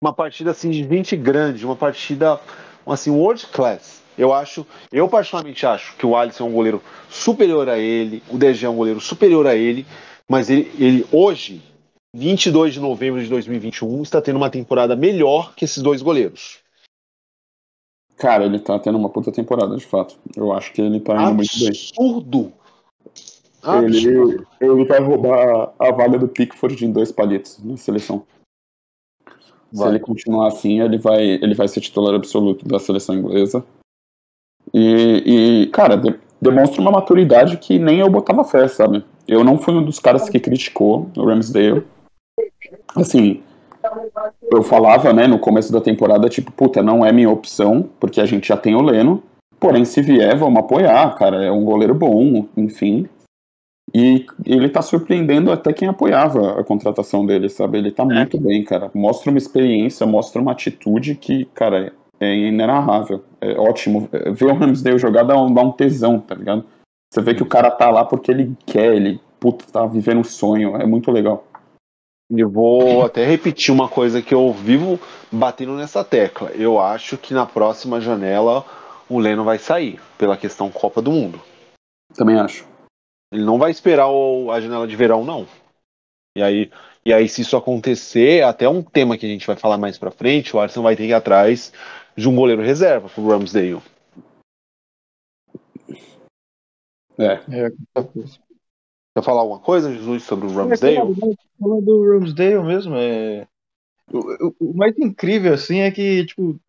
[0.00, 2.40] uma partida assim de gente grande, uma partida
[2.86, 4.02] assim world class.
[4.16, 8.36] Eu acho, eu particularmente acho que o Alisson é um goleiro superior a ele, o
[8.36, 9.86] DG é um goleiro superior a ele,
[10.28, 11.62] mas ele, ele hoje,
[12.14, 16.60] 22 de novembro de 2021, está tendo uma temporada melhor que esses dois goleiros.
[18.16, 20.16] Cara, ele tá tendo uma puta temporada, de fato.
[20.36, 21.68] Eu acho que ele tá indo muito bem.
[21.68, 22.52] Absurdo!
[23.64, 28.24] Ele, ele vai roubar a vaga do Pickford em dois palitos na seleção.
[29.72, 29.88] Vai.
[29.88, 33.64] Se ele continuar assim, ele vai, ele vai ser titular absoluto da seleção inglesa.
[34.74, 39.04] E, e cara, de, demonstra uma maturidade que nem eu botava fé, sabe?
[39.26, 41.86] Eu não fui um dos caras que criticou o Ramsdale.
[42.96, 43.42] Assim,
[44.50, 48.26] eu falava, né, no começo da temporada, tipo, puta, não é minha opção, porque a
[48.26, 49.22] gente já tem o Leno.
[49.58, 51.44] Porém, se vier, vamos apoiar, cara.
[51.44, 53.08] É um goleiro bom, enfim.
[53.94, 57.78] E ele tá surpreendendo até quem apoiava a contratação dele, sabe?
[57.78, 58.06] Ele tá é.
[58.06, 58.90] muito bem, cara.
[58.94, 63.22] Mostra uma experiência, mostra uma atitude que, cara, é inenarrável.
[63.40, 64.08] É ótimo.
[64.32, 66.64] Ver o Ramsdale jogar dá um, dá um tesão, tá ligado?
[67.12, 70.24] Você vê que o cara tá lá porque ele quer, ele, puta, tá vivendo um
[70.24, 70.76] sonho.
[70.76, 71.44] É muito legal.
[72.34, 74.98] Eu vou até repetir uma coisa que eu vivo
[75.30, 76.50] batendo nessa tecla.
[76.52, 78.64] Eu acho que na próxima janela
[79.08, 81.40] o Leno vai sair, pela questão Copa do Mundo.
[82.14, 82.66] Também acho.
[83.30, 85.46] Ele não vai esperar o, a janela de verão, não.
[86.34, 86.70] E aí,
[87.04, 90.10] e aí, se isso acontecer, até um tema que a gente vai falar mais pra
[90.10, 91.72] frente, o Arsenal vai ter que ir atrás
[92.16, 93.82] de um goleiro reserva pro Ramsdale.
[97.18, 97.32] É.
[97.50, 97.72] é
[99.14, 100.96] Quer falar alguma coisa, Jesus, sobre o Ramsdale?
[100.96, 101.00] É,
[101.60, 103.46] falando do Ramsdale mesmo, é...
[104.12, 106.60] O, o, mais incrível, assim, é que, tipo,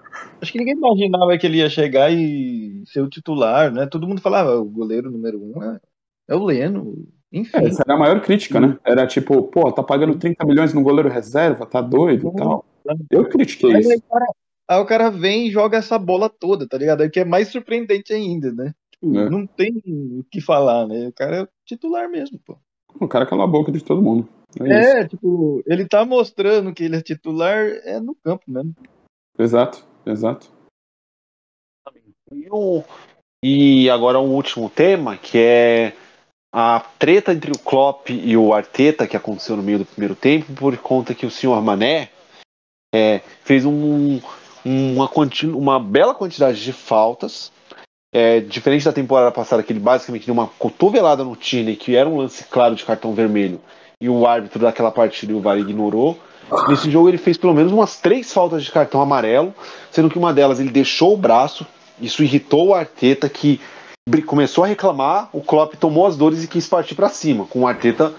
[0.41, 3.85] acho que ninguém imaginava que ele ia chegar e ser o titular, né?
[3.85, 5.79] Todo mundo falava, ah, o goleiro número um é,
[6.29, 7.57] é o Leno, enfim.
[7.57, 8.77] É, essa era a maior crítica, né?
[8.85, 12.65] Era tipo, pô, tá pagando 30 milhões no goleiro reserva, tá doido e tal.
[13.09, 14.03] Eu critiquei Mas isso.
[14.09, 14.25] Cara,
[14.67, 17.01] Aí o cara vem e joga essa bola toda, tá ligado?
[17.01, 18.73] Aí que é mais surpreendente ainda, né?
[19.03, 19.29] Tipo, é.
[19.29, 21.09] não tem o que falar, né?
[21.09, 22.57] O cara é titular mesmo, pô.
[23.01, 24.29] O cara cala a boca de todo mundo.
[24.61, 28.73] É, é tipo, ele tá mostrando que ele é titular é no campo mesmo.
[29.37, 30.49] Exato, exato.
[32.31, 32.81] E, o,
[33.43, 35.93] e agora um último tema, que é
[36.53, 40.53] a treta entre o Klopp e o Arteta, que aconteceu no meio do primeiro tempo,
[40.53, 42.09] por conta que o senhor Mané
[42.93, 44.21] é, fez um,
[44.63, 45.09] uma,
[45.55, 47.51] uma bela quantidade de faltas.
[48.13, 52.07] É, diferente da temporada passada, que ele basicamente deu uma cotovelada no Tine, que era
[52.07, 53.59] um lance claro de cartão vermelho,
[53.99, 56.19] e o árbitro daquela partida o VAR ignorou.
[56.67, 59.53] Nesse jogo ele fez pelo menos umas três faltas de cartão amarelo,
[59.89, 61.65] sendo que uma delas ele deixou o braço,
[61.99, 63.59] isso irritou o Arteta, que
[64.27, 67.67] começou a reclamar, o Klopp tomou as dores e quis partir para cima, com o
[67.67, 68.13] Arteta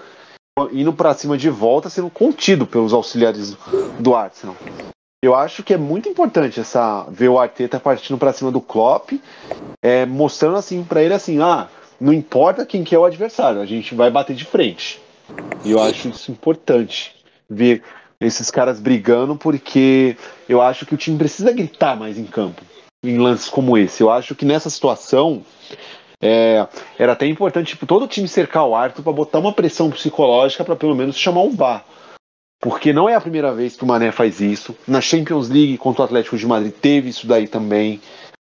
[0.73, 3.55] indo para cima de volta, sendo contido pelos auxiliares
[3.99, 4.55] do Arsenal.
[5.25, 9.13] Eu acho que é muito importante essa ver o Arteta partindo para cima do Klopp,
[9.81, 11.67] é, mostrando assim para ele assim, ah,
[11.99, 15.01] não importa quem que é o adversário, a gente vai bater de frente.
[15.63, 17.15] E eu acho isso importante
[17.49, 17.81] ver
[18.21, 20.15] esses caras brigando, porque
[20.47, 22.61] eu acho que o time precisa gritar mais em campo,
[23.03, 24.03] em lances como esse.
[24.03, 25.43] Eu acho que nessa situação
[26.21, 26.67] é,
[26.99, 30.63] era até importante tipo, todo o time cercar o Arthur para botar uma pressão psicológica
[30.63, 31.83] para pelo menos chamar um VAR
[32.61, 34.75] porque não é a primeira vez que o Mané faz isso.
[34.87, 38.01] Na Champions League contra o Atlético de Madrid teve isso daí também.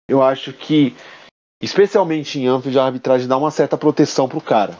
[0.09, 0.95] Eu acho que,
[1.61, 4.75] especialmente em Anfield, a arbitragem dá uma certa proteção pro cara.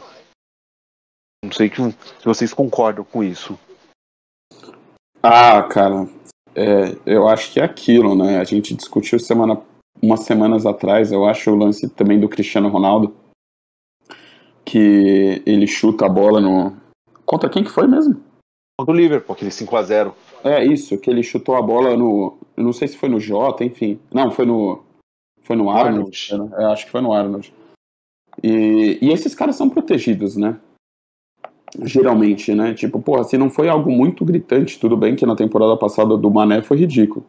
[1.44, 3.58] Não sei se vocês concordam com isso.
[5.22, 6.08] Ah, cara,
[6.56, 8.40] é, eu acho que é aquilo, né?
[8.40, 9.62] A gente discutiu semana,
[10.02, 13.16] umas semanas atrás, eu acho o lance também do Cristiano Ronaldo,
[14.66, 16.78] que ele chuta a bola no.
[17.26, 18.29] Contra quem que foi mesmo?
[18.80, 20.14] Contra o Liverpool, aquele 5x0.
[20.42, 22.38] É, isso, que ele chutou a bola no.
[22.56, 24.00] Eu não sei se foi no Jota, enfim.
[24.10, 24.82] Não, foi no.
[25.42, 26.30] Foi no Arnold.
[26.32, 26.56] Arnold.
[26.56, 27.54] É, acho que foi no Arnold.
[28.42, 30.58] E, e esses caras são protegidos, né?
[31.84, 32.74] Geralmente, né?
[32.74, 36.32] Tipo, porra, se não foi algo muito gritante, tudo bem que na temporada passada do
[36.32, 37.26] Mané foi ridículo.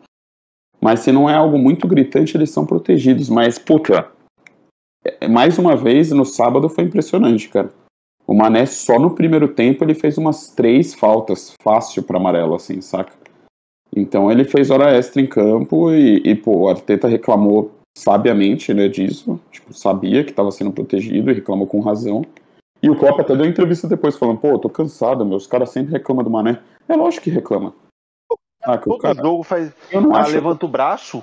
[0.81, 3.29] Mas se não é algo muito gritante, eles são protegidos.
[3.29, 4.09] Mas, puta,
[5.05, 7.73] é, mais uma vez, no sábado foi impressionante, cara.
[8.31, 12.81] O Mané, só no primeiro tempo, ele fez umas três faltas fácil para amarelo, assim,
[12.81, 13.13] saca?
[13.93, 18.87] Então ele fez hora extra em campo e, e pô, o Arteta reclamou sabiamente né,
[18.87, 19.41] disso.
[19.51, 22.25] Tipo, sabia que estava sendo protegido e reclamou com razão.
[22.81, 26.23] E o Klopp até deu entrevista depois falando, pô, tô cansado, meus caras sempre reclamam
[26.23, 26.61] do Mané.
[26.89, 27.75] É lógico que reclama.
[28.63, 29.21] Ah, que Todo o cara...
[29.21, 29.73] jogo faz.
[29.91, 30.31] Eu não ah, acho...
[30.31, 31.21] levanta o braço.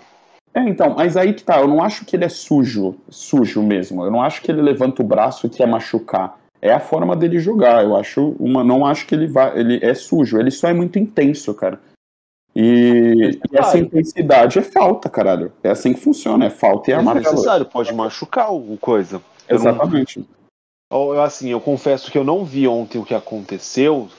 [0.54, 4.04] É, então, mas aí que tá, eu não acho que ele é sujo, sujo mesmo.
[4.04, 6.38] Eu não acho que ele levanta o braço e quer machucar.
[6.62, 7.84] É a forma dele jogar.
[7.84, 10.40] Eu acho uma, não acho que ele vai, ele é sujo.
[10.40, 11.80] Ele só é muito intenso, cara.
[12.56, 15.52] E, e essa intensidade é falta, caralho.
[15.64, 17.28] É assim que funciona, é falta e é amarelo.
[17.28, 19.22] É necessário, pode machucar o coisa.
[19.48, 20.26] Eu Exatamente.
[20.92, 24.10] Não, eu, assim, eu confesso que eu não vi ontem o que aconteceu,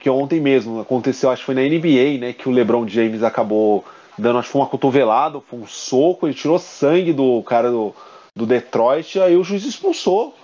[0.00, 3.84] que ontem mesmo aconteceu, acho que foi na NBA, né, que o LeBron James acabou
[4.18, 7.94] dando, acho que foi uma cotovelada, foi um soco, ele tirou sangue do cara do,
[8.34, 10.34] do Detroit, aí o juiz expulsou.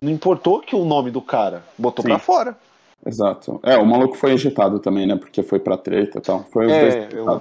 [0.00, 2.08] Não importou que o nome do cara, botou Sim.
[2.08, 2.56] pra fora.
[3.04, 3.60] Exato.
[3.62, 5.16] É, o maluco foi injetado também, né?
[5.16, 6.44] Porque foi pra treta e tal.
[6.52, 7.40] Foi os é, dois eu...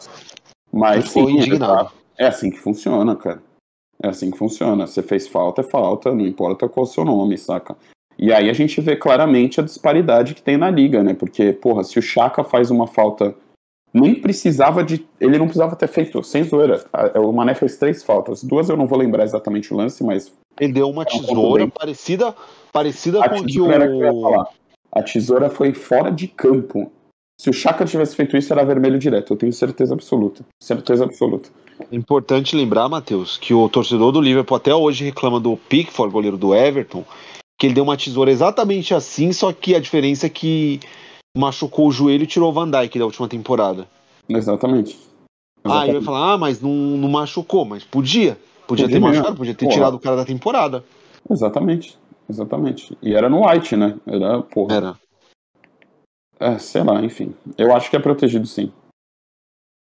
[0.71, 1.91] Mas sim, indignado.
[2.17, 3.41] é assim que funciona, cara.
[4.01, 4.85] É assim que funciona.
[4.85, 7.75] Você fez falta, é falta, não importa qual é o seu nome, saca?
[8.17, 11.13] E aí a gente vê claramente a disparidade que tem na liga, né?
[11.13, 13.35] Porque, porra, se o Chaka faz uma falta.
[13.93, 15.06] Nem precisava de.
[15.19, 16.86] Ele não precisava ter feito, sem zoeira.
[17.15, 18.43] O Mané fez três faltas.
[18.43, 20.32] Duas eu não vou lembrar exatamente o lance, mas.
[20.60, 22.36] Ele deu uma tesoura parecida,
[22.71, 23.67] parecida a com que o.
[23.67, 24.58] Que
[24.91, 26.91] a tesoura foi fora de campo.
[27.39, 29.34] Se o Chaka tivesse feito isso, era vermelho direto.
[29.34, 30.43] Eu tenho certeza absoluta.
[30.62, 31.50] Certeza absoluta.
[31.91, 36.56] Importante lembrar, Matheus, que o torcedor do Liverpool até hoje reclama do Pickford, goleiro do
[36.56, 37.06] Everton,
[37.60, 40.80] que ele deu uma tesoura exatamente assim, só que a diferença é que
[41.38, 43.88] machucou o joelho e tirou o Van Dijk da última temporada.
[44.28, 44.91] Exatamente.
[44.91, 45.08] Exatamente.
[45.63, 48.38] Ah, ele vai falar, ah, mas não, não machucou, mas podia.
[48.67, 49.76] Podia, podia ter machucado, podia ter Porra.
[49.76, 50.84] tirado o cara da temporada.
[51.30, 51.97] Exatamente.
[52.30, 52.97] Exatamente.
[53.02, 53.97] E era no White, né?
[54.06, 54.76] Era, porra.
[54.76, 55.00] Era.
[56.39, 57.34] É, sei lá, enfim.
[57.58, 58.71] Eu acho que é protegido sim.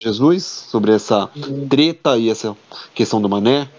[0.02, 1.30] Jesus, sobre essa
[1.70, 2.56] treta e essa
[2.94, 3.70] questão do Mané?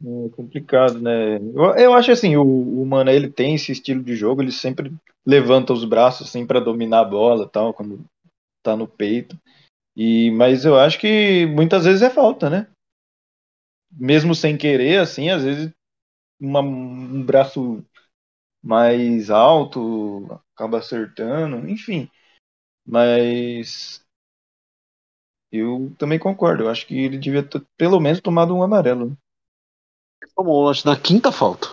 [0.00, 1.36] É complicado, né?
[1.36, 4.92] Eu, eu acho assim, o, o Mané ele tem esse estilo de jogo, ele sempre
[5.26, 8.04] levanta os braços assim para dominar a bola, tal, quando
[8.62, 9.38] tá no peito.
[9.96, 12.68] E mas eu acho que muitas vezes é falta, né?
[13.90, 15.72] Mesmo sem querer, assim, às vezes
[16.40, 17.84] uma, um braço
[18.62, 22.10] mais alto, acaba acertando, enfim.
[22.86, 24.04] Mas
[25.52, 26.64] eu também concordo.
[26.64, 29.16] Eu acho que ele devia ter pelo menos tomado um amarelo.
[30.34, 31.68] Tomou, acho, na quinta falta.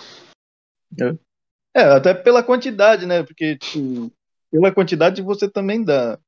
[1.00, 1.82] É.
[1.82, 3.24] é, até pela quantidade, né?
[3.24, 4.12] Porque tipo,
[4.52, 6.20] pela quantidade você também dá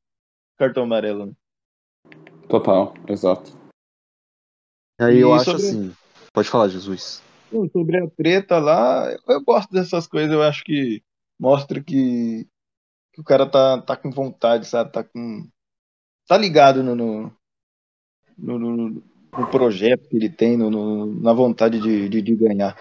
[0.57, 1.27] cartão amarelo.
[1.27, 1.33] Né?
[2.47, 3.51] Total, exato.
[4.99, 5.63] Aí eu acho sobre...
[5.63, 5.95] assim.
[6.33, 7.21] Pode falar, Jesus
[7.71, 11.01] sobre a treta lá, eu gosto dessas coisas, eu acho que
[11.39, 12.47] mostra que,
[13.13, 14.91] que o cara tá, tá com vontade, sabe?
[14.91, 15.47] Tá com.
[16.27, 17.31] Tá ligado no, no,
[18.37, 19.03] no, no,
[19.37, 22.75] no projeto que ele tem, no, no na vontade de, de, de ganhar.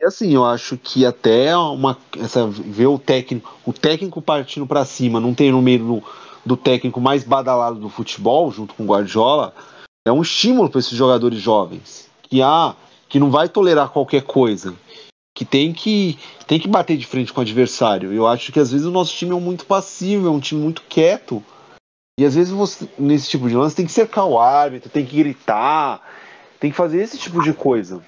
[0.00, 4.84] É assim, eu acho que até uma essa ver o técnico, o técnico partindo para
[4.84, 6.02] cima, não ter no meio do,
[6.44, 9.54] do técnico mais badalado do futebol, junto com o Guardiola,
[10.06, 12.76] é um estímulo para esses jogadores jovens que há,
[13.08, 14.74] que não vai tolerar qualquer coisa,
[15.34, 18.12] que tem que tem que bater de frente com o adversário.
[18.12, 20.82] Eu acho que às vezes o nosso time é muito passivo, é um time muito
[20.88, 21.42] quieto.
[22.18, 25.18] E às vezes você, nesse tipo de lance, tem que cercar o árbitro, tem que
[25.18, 26.02] gritar,
[26.58, 28.02] tem que fazer esse tipo de coisa.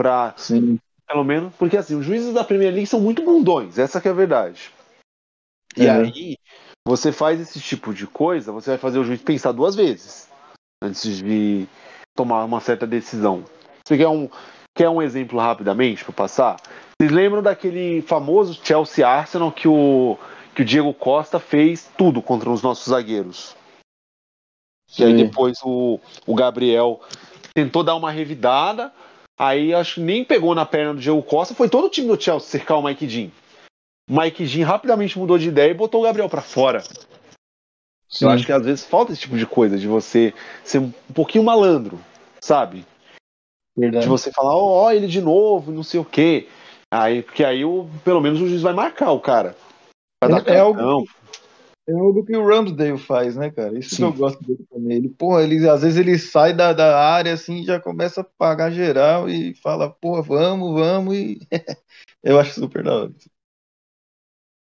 [0.00, 0.78] Pra, Sim.
[1.06, 4.10] pelo menos, porque assim, os juízes da Premier League são muito bundões, essa que é
[4.10, 4.70] a verdade.
[5.76, 5.90] E é.
[5.90, 6.36] aí,
[6.86, 10.28] você faz esse tipo de coisa, você vai fazer o juiz pensar duas vezes
[10.82, 11.66] antes de,
[12.16, 13.44] tomar uma certa decisão.
[13.84, 14.28] Você quer um,
[14.74, 16.56] quer um exemplo rapidamente para passar?
[16.98, 20.18] Vocês lembram daquele famoso Chelsea Arsenal que o,
[20.56, 23.54] que o Diego Costa fez tudo contra os nossos zagueiros?
[24.88, 25.02] Sim.
[25.02, 26.98] E aí depois o, o Gabriel
[27.52, 28.90] tentou dar uma revidada,
[29.38, 32.20] aí acho que nem pegou na perna do Diego Costa, foi todo o time do
[32.20, 33.30] Chelsea cercar o Mike Dean.
[34.08, 36.82] O Mike Dean rapidamente mudou de ideia e botou o Gabriel para fora.
[38.08, 38.24] Sim.
[38.24, 40.32] Eu acho que às vezes falta esse tipo de coisa, de você
[40.64, 42.00] ser um pouquinho malandro,
[42.40, 42.86] sabe?
[43.76, 44.04] Verdade.
[44.04, 46.48] De você falar, ó, oh, ele de novo, não sei o quê.
[46.90, 49.54] Aí, porque aí o, pelo menos o juiz vai marcar o cara.
[50.28, 51.06] Vai é, dar é algo,
[51.88, 53.78] é algo que o Ramsdale faz, né, cara?
[53.78, 53.96] Isso Sim.
[53.96, 54.96] que eu gosto dele também.
[54.96, 58.70] Ele, porra, ele, às vezes ele sai da, da área assim já começa a pagar
[58.70, 61.38] geral e fala, porra, vamos, vamos, e
[62.24, 63.12] eu acho super da hora.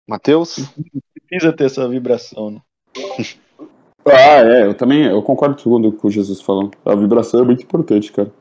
[0.07, 0.69] Matheus?
[1.27, 2.61] Precisa ter essa vibração, né?
[4.09, 6.71] Ah, é, eu também eu concordo com o que o Jesus falou.
[6.85, 8.31] A vibração é muito importante, cara.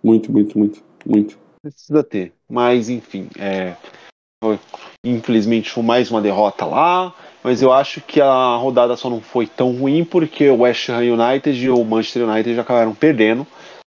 [0.00, 1.36] Muito, muito, muito, muito.
[1.60, 2.32] Precisa ter.
[2.48, 3.74] Mas, enfim, é,
[5.04, 7.14] infelizmente foi mais uma derrota lá.
[7.42, 10.98] Mas eu acho que a rodada só não foi tão ruim porque o West Ham
[10.98, 13.46] United e o Manchester United já acabaram perdendo.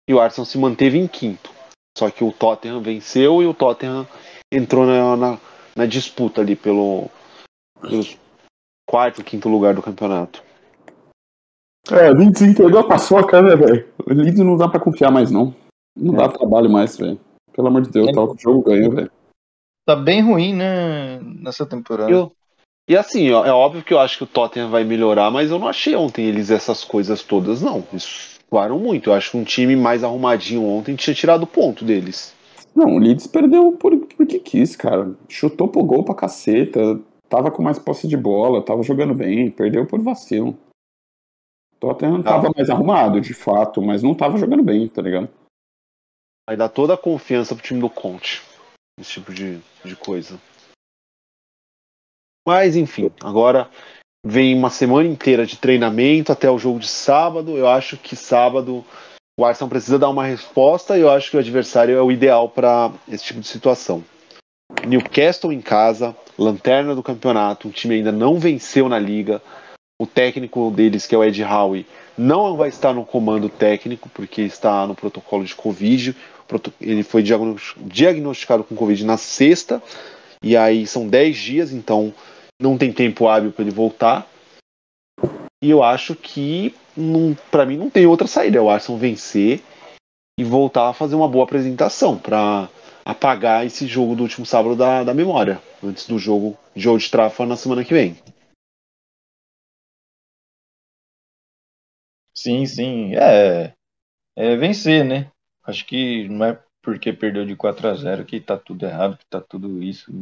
[0.08, 1.50] E o Arsenal se manteve em quinto.
[1.96, 4.06] Só que o Tottenham venceu e o Tottenham
[4.52, 5.38] entrou na, na,
[5.76, 7.08] na disputa ali pelo,
[7.80, 8.04] pelo
[8.88, 10.42] quarto, quinto lugar do campeonato.
[11.90, 13.88] É, a gente entregou a paçoca, né, velho?
[14.04, 15.54] O Leeds não dá pra confiar mais, não.
[15.96, 16.16] Não é.
[16.16, 17.18] dá trabalho mais, velho.
[17.52, 18.12] Pelo amor de Deus, é.
[18.12, 19.10] tá, o jogo ganha, velho.
[19.86, 22.10] Tá bem ruim, né, nessa temporada.
[22.10, 22.32] Eu,
[22.88, 25.58] e assim, ó, é óbvio que eu acho que o Tottenham vai melhorar, mas eu
[25.60, 27.84] não achei ontem eles essas coisas todas, não.
[27.92, 29.10] Eles voaram muito.
[29.10, 32.34] Eu acho que um time mais arrumadinho ontem tinha tirado o ponto deles.
[32.74, 35.14] Não, o Leeds perdeu por, porque quis, cara.
[35.28, 37.00] Chutou pro gol pra caceta.
[37.28, 40.56] Tava com mais posse de bola, tava jogando bem, perdeu por vacilo.
[41.80, 45.28] Tottenham tava mais arrumado, de fato, mas não tava jogando bem, tá ligado?
[46.48, 48.42] Vai dar toda a confiança pro time do Conte.
[48.98, 50.40] Esse tipo de, de coisa.
[52.46, 53.68] Mas enfim, agora
[54.24, 57.56] vem uma semana inteira de treinamento até o jogo de sábado.
[57.56, 58.84] Eu acho que sábado
[59.38, 62.48] o Arsenal precisa dar uma resposta e eu acho que o adversário é o ideal
[62.48, 64.02] para esse tipo de situação.
[64.86, 69.42] Newcastle em casa, lanterna do campeonato, um time ainda não venceu na liga,
[70.00, 74.42] o técnico deles, que é o Ed Howe, não vai estar no comando técnico, porque
[74.42, 76.16] está no protocolo de Covid.
[76.80, 79.82] Ele foi diagnosticado com Covid na sexta,
[80.42, 82.14] e aí são 10 dias, então
[82.60, 84.26] não tem tempo hábil para ele voltar.
[85.62, 86.74] E eu acho que,
[87.50, 88.58] para mim, não tem outra saída.
[88.58, 89.62] É o Arsenal vencer
[90.38, 92.68] e voltar a fazer uma boa apresentação para
[93.04, 97.48] apagar esse jogo do último sábado da, da memória, antes do jogo de Old Trafford
[97.48, 98.16] na semana que vem.
[102.34, 103.14] Sim, sim.
[103.14, 103.72] É,
[104.36, 105.30] é vencer, né?
[105.66, 109.26] Acho que não é porque perdeu de 4 a 0 que tá tudo errado, que
[109.26, 110.12] tá tudo isso.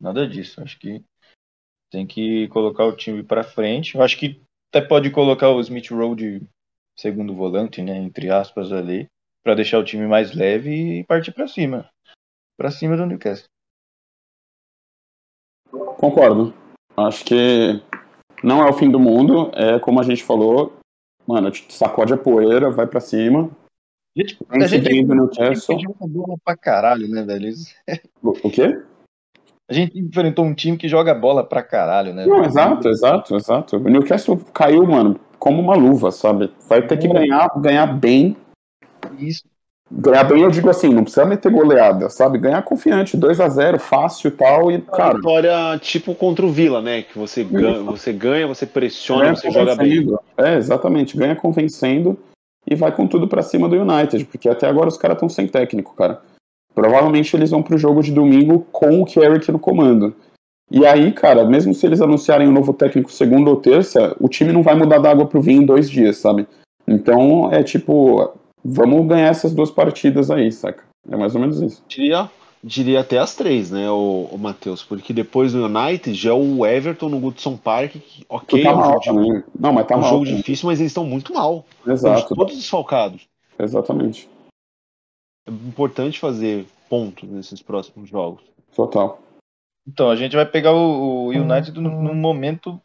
[0.00, 0.60] Nada disso.
[0.60, 1.02] Acho que
[1.90, 3.94] tem que colocar o time para frente.
[3.94, 6.42] Eu acho que até pode colocar o Smith Rowe de
[6.96, 9.08] segundo volante, né, entre aspas ali,
[9.42, 11.88] para deixar o time mais leve e partir para cima.
[12.56, 13.48] Para cima do Newcastle.
[15.96, 16.54] Concordo.
[16.96, 17.82] Acho que
[18.42, 20.76] não é o fim do mundo, é como a gente falou,
[21.26, 23.50] Mano, sacode a poeira, vai pra cima.
[24.16, 25.78] Gente, a gente no Newcastle.
[25.80, 27.52] joga bola pra caralho, né, velho?
[28.22, 28.80] O, o quê?
[29.68, 32.24] A gente enfrentou um time que joga bola pra caralho, né?
[32.24, 33.76] Não, exato, exato, exato.
[33.76, 36.52] O Newcastle caiu, mano, como uma luva, sabe?
[36.68, 38.36] Vai ter que ganhar, ganhar bem.
[39.18, 39.42] Isso.
[39.90, 42.38] Ganhar bem, eu digo assim, não precisa meter goleada, sabe?
[42.38, 44.70] Ganhar confiante, 2 a 0 fácil e tal.
[44.70, 45.14] E, cara.
[45.14, 47.02] vitória tipo contra o Vila, né?
[47.02, 50.06] Que você ganha, você, ganha, você pressiona, ganha você joga bem.
[50.36, 51.16] É, exatamente.
[51.16, 52.18] Ganha convencendo
[52.66, 55.46] e vai com tudo para cima do United, porque até agora os caras estão sem
[55.46, 56.20] técnico, cara.
[56.74, 60.14] Provavelmente eles vão pro jogo de domingo com o Carrick no comando.
[60.70, 64.52] E aí, cara, mesmo se eles anunciarem um novo técnico segunda ou terça, o time
[64.52, 66.48] não vai mudar da água pro vinho em dois dias, sabe?
[66.88, 68.32] Então é tipo,
[68.64, 70.82] vamos ganhar essas duas partidas aí, saca?
[71.08, 71.84] É mais ou menos isso.
[71.86, 72.30] Diria,
[72.64, 74.82] diria até as três, né, o, o Matheus?
[74.82, 78.72] Porque depois do United já é o Everton no Goodson Park, que, ok, tá é
[78.72, 81.34] um mal, jogo, não, mas tá é um mal, jogo difícil, mas eles estão muito
[81.34, 81.66] mal.
[81.86, 82.34] Exato.
[82.34, 83.28] todos desfalcados.
[83.58, 84.28] Exatamente.
[85.46, 88.42] É importante fazer pontos nesses próximos jogos.
[88.74, 89.20] Total.
[89.86, 92.80] Então, a gente vai pegar o, o United num, num momento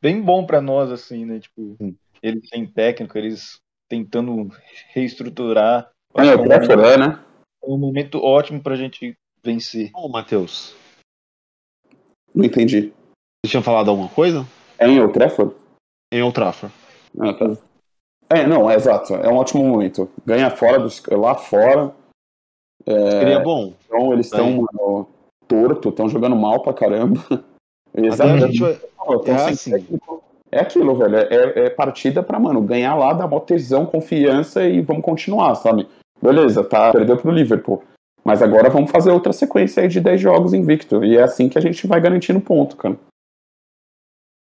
[0.00, 1.38] bem bom para nós, assim, né?
[1.38, 1.94] Tipo, hum.
[2.22, 4.50] eles têm técnico, eles tentando
[4.94, 5.90] reestruturar.
[6.14, 7.24] É, momento, é, né?
[7.68, 9.90] É um momento ótimo pra gente vencer.
[9.94, 10.74] Ô, Matheus.
[12.34, 12.92] Não entendi.
[13.44, 14.46] Você tinha falado alguma coisa?
[14.78, 15.54] É em Old Trafford?
[16.12, 16.74] Em Old Trafford.
[17.20, 17.56] Ah, tá.
[18.30, 19.14] É, não, é exato.
[19.14, 20.10] É um ótimo momento.
[20.24, 21.94] Ganha fora dos, lá fora.
[22.86, 23.74] É, Seria bom.
[23.84, 24.66] Então eles estão
[25.46, 27.20] torto, estão jogando mal pra caramba.
[27.94, 28.60] Exatamente.
[28.60, 28.80] Vai...
[29.26, 29.70] É, assim.
[29.72, 31.16] Técnico, é aquilo, velho.
[31.16, 35.88] É, é partida pra, mano, ganhar lá, dar mó tesão, confiança e vamos continuar, sabe?
[36.20, 37.82] Beleza, tá, perdeu pro Liverpool.
[38.24, 41.04] Mas agora vamos fazer outra sequência aí de 10 jogos invicto.
[41.04, 42.98] E é assim que a gente vai garantindo ponto, cara.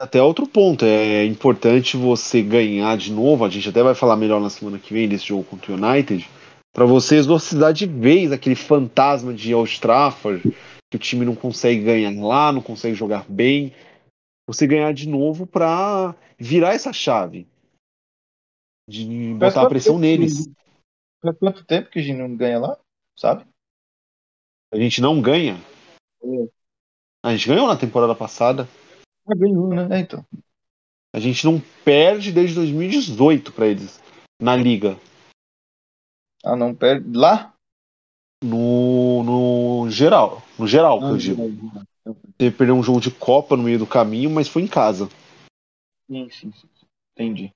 [0.01, 3.45] Até outro ponto, é importante você ganhar de novo.
[3.45, 6.29] A gente até vai falar melhor na semana que vem desse jogo contra o United.
[6.75, 10.43] Para vocês exorcizar de vez aquele fantasma de Old Trafford,
[10.91, 13.73] que o time não consegue ganhar lá, não consegue jogar bem
[14.47, 17.47] você ganhar de novo para virar essa chave.
[18.89, 20.49] De botar a pressão neles.
[21.23, 22.77] Faz quanto tempo que a gente não ganha lá?
[23.17, 23.47] Sabe?
[24.73, 25.55] A gente não ganha?
[26.21, 26.49] É.
[27.23, 28.69] A gente ganhou na temporada passada.
[29.27, 29.97] Ah, ganhou, né?
[29.97, 30.27] É, então.
[31.15, 34.03] A gente não perde desde 2018 para eles
[34.41, 34.99] na liga.
[36.45, 37.17] Ah, não perde.
[37.17, 37.55] Lá?
[38.43, 40.43] No, no geral.
[40.59, 41.43] No geral, que eu Ah, digo.
[42.37, 45.09] Teve perder um jogo de Copa no meio do caminho, mas foi em casa.
[46.11, 46.53] Sim, sim.
[46.53, 46.69] sim.
[47.13, 47.53] Entendi.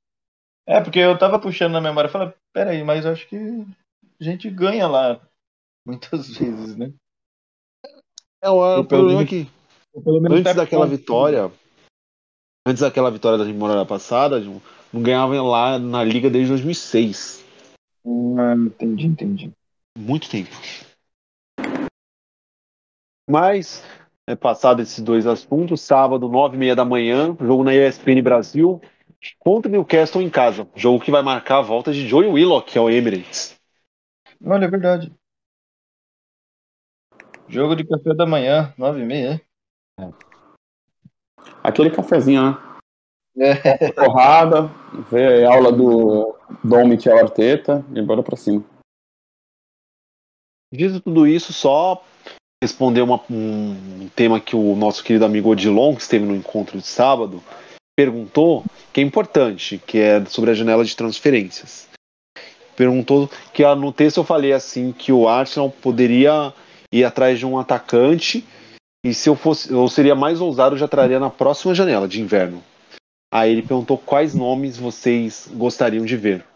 [0.67, 3.37] É, porque eu tava puxando na memória e falei, peraí, mas acho que
[4.21, 5.21] a gente ganha lá
[5.87, 6.93] muitas vezes, né?
[8.43, 9.49] É, o, Eu, o pelo problema é que
[10.05, 11.51] menos antes daquela vitória,
[12.67, 14.41] antes daquela vitória da temporada passada,
[14.93, 17.45] não ganhava lá na liga desde 2006.
[18.39, 19.53] Ah, entendi, entendi.
[19.97, 20.51] Muito tempo.
[23.29, 23.83] Mas,
[24.29, 28.81] é, passado esses dois assuntos, sábado, nove e meia da manhã, jogo na ESPN Brasil,
[29.39, 30.69] contra o Newcastle em casa.
[30.75, 33.57] Jogo que vai marcar a volta de Joey Willock ao Emirates.
[34.45, 35.13] Olha, é verdade.
[37.49, 39.41] Jogo de café da manhã, nove e meia.
[41.63, 42.67] Aquele cafezinho, né?
[43.39, 43.93] É.
[43.93, 44.69] Porrada,
[45.11, 48.65] ver a aula do Dom Miquel Arteta e bora pra cima.
[50.73, 52.03] Dito tudo isso, só
[52.63, 56.87] responder uma- um tema que o nosso querido amigo Odilon, que esteve no encontro de
[56.87, 57.43] sábado,
[57.97, 58.65] perguntou,
[58.97, 61.87] que é importante, que é sobre a janela de transferências.
[62.75, 66.55] Perguntou que ah, no texto eu falei assim que o Arsenal poderia
[66.91, 68.43] ir atrás de um atacante
[69.05, 72.23] e se eu fosse, eu seria mais ousado, eu já traria na próxima janela de
[72.23, 72.65] inverno.
[73.31, 76.47] Aí ele perguntou quais nomes vocês gostariam de ver.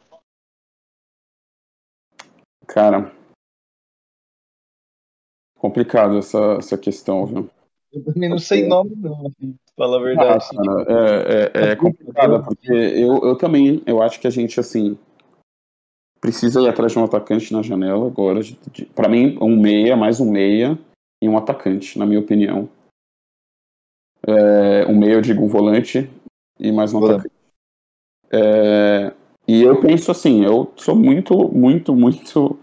[2.66, 3.12] Cara,
[5.56, 7.50] complicado essa, essa questão, viu?
[7.92, 9.30] Eu também não sei nome, não,
[9.80, 10.44] falar a verdade.
[10.54, 14.98] cara, é, é, é complicado, porque eu, eu também, eu acho que a gente, assim,
[16.20, 18.40] precisa ir atrás de um atacante na janela agora.
[18.94, 20.78] Pra mim, um meia, mais um meia
[21.22, 22.68] e um atacante, na minha opinião.
[24.26, 26.10] É, um meia, eu digo um volante
[26.58, 27.34] e mais um atacante.
[28.30, 29.12] É,
[29.48, 32.58] e eu penso assim, eu sou muito, muito, muito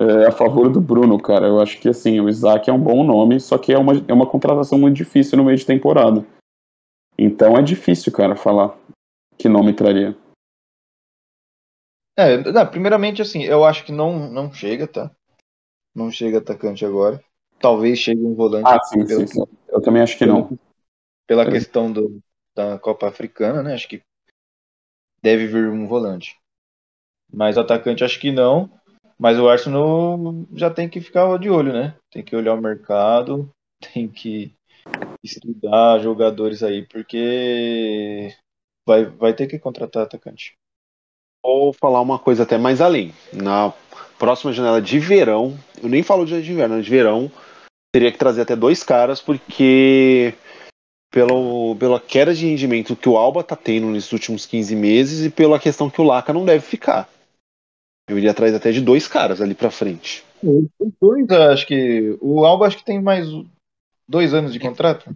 [0.00, 1.46] é, a favor do Bruno, cara.
[1.46, 4.12] Eu acho que assim, o Isaac é um bom nome, só que é uma, é
[4.14, 6.24] uma contratação muito difícil no meio de temporada.
[7.18, 8.76] Então é difícil, cara, falar
[9.38, 10.16] que nome traria.
[12.16, 15.10] É, não, primeiramente, assim, eu acho que não, não chega, tá?
[15.94, 17.22] Não chega atacante agora.
[17.58, 19.44] Talvez chegue um volante Ah, sim, pelo- sim, sim.
[19.68, 20.56] Eu também acho que não.
[21.26, 21.50] pela É.
[21.50, 22.20] questão do,
[22.54, 23.74] da Copa Africana, né?
[23.74, 24.02] Acho que
[25.22, 26.36] deve vir um volante.
[27.32, 28.70] Mas atacante acho que não.
[29.18, 30.18] Mas o Arsenal
[30.54, 31.96] já tem que ficar de olho, né?
[32.10, 33.50] Tem que olhar o mercado,
[33.92, 34.54] tem que
[35.22, 38.34] estudar jogadores aí, porque
[38.86, 40.54] vai, vai ter que contratar atacante.
[41.42, 43.12] Vou falar uma coisa até mais além.
[43.32, 43.72] Na
[44.18, 47.30] próxima janela de verão, eu nem falo de inverno, de verão,
[47.92, 50.34] teria que trazer até dois caras, porque
[51.12, 55.30] pelo, pela queda de rendimento que o Alba tá tendo nesses últimos 15 meses e
[55.30, 57.08] pela questão que o Laca não deve ficar.
[58.08, 60.24] Eu iria atrás até de dois caras ali pra frente.
[61.00, 62.18] Dois, acho que.
[62.20, 63.28] O Alba acho que tem mais
[64.08, 65.14] dois anos de contrato.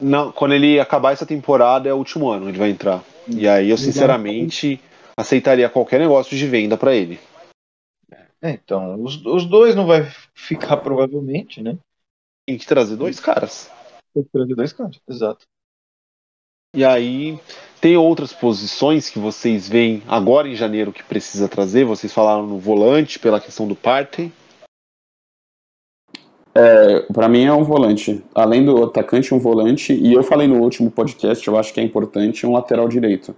[0.00, 3.02] Não, quando ele acabar essa temporada é o último ano, ele vai entrar.
[3.28, 4.80] E aí eu sinceramente
[5.16, 7.18] aceitaria qualquer negócio de venda pra ele.
[8.42, 10.04] É, então, os, os dois não vai
[10.34, 11.78] ficar provavelmente, né?
[12.46, 13.70] Tem que trazer dois caras.
[14.12, 15.46] Tem que trazer dois caras, exato.
[16.74, 17.38] E aí
[17.80, 21.84] tem outras posições que vocês veem agora em janeiro que precisa trazer.
[21.84, 24.32] Vocês falaram no volante pela questão do Partey.
[26.56, 28.22] É, para mim é um volante.
[28.34, 29.92] Além do atacante, um volante.
[29.92, 33.34] E eu falei no último podcast, eu acho que é importante um lateral direito.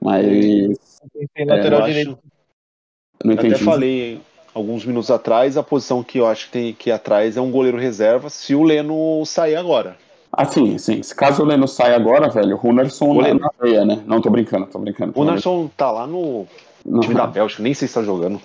[0.00, 0.24] Mas
[1.34, 2.10] Tem lateral eu direito.
[2.12, 2.18] acho-
[3.24, 3.64] não até entendi.
[3.64, 4.20] falei
[4.54, 7.50] alguns minutos atrás, a posição que eu acho que tem que ir atrás é um
[7.50, 9.96] goleiro reserva se o Leno sair agora.
[10.32, 11.02] Ah, sim, sim.
[11.02, 14.02] Se caso o Leno sai agora, velho, o Hunderson na, na veia, né?
[14.06, 15.12] Não, tô brincando, tô brincando.
[15.16, 16.46] O Nerson tá lá no
[16.84, 18.40] Não, time da Bélgica, nem sei se tá jogando.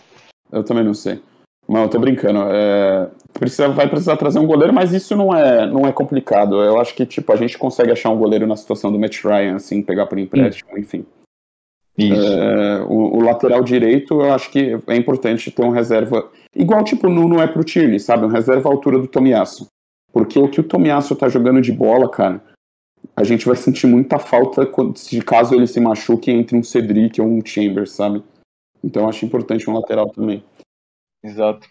[0.52, 1.22] Eu também não sei.
[1.68, 2.40] Mas eu tô brincando.
[2.52, 6.62] É, precisa, vai precisar trazer um goleiro, mas isso não é, não é complicado.
[6.64, 9.56] Eu acho que, tipo, a gente consegue achar um goleiro na situação do Matt Ryan,
[9.56, 11.06] assim, pegar por empréstimo, enfim.
[11.98, 12.22] Isso.
[12.22, 16.30] É, o, o lateral direito, eu acho que é importante ter um reserva.
[16.56, 18.26] Igual, tipo, não, não é pro time, sabe?
[18.26, 19.68] Um reserva à altura do Tomiasso.
[20.12, 22.42] Porque o que o Tomiasso tá jogando de bola, cara,
[23.16, 27.20] a gente vai sentir muita falta quando- se caso ele se machuque entre um Cedric
[27.22, 28.22] ou um Chambers, sabe?
[28.84, 30.44] Então eu acho importante um lateral também.
[31.26, 31.68] Exato.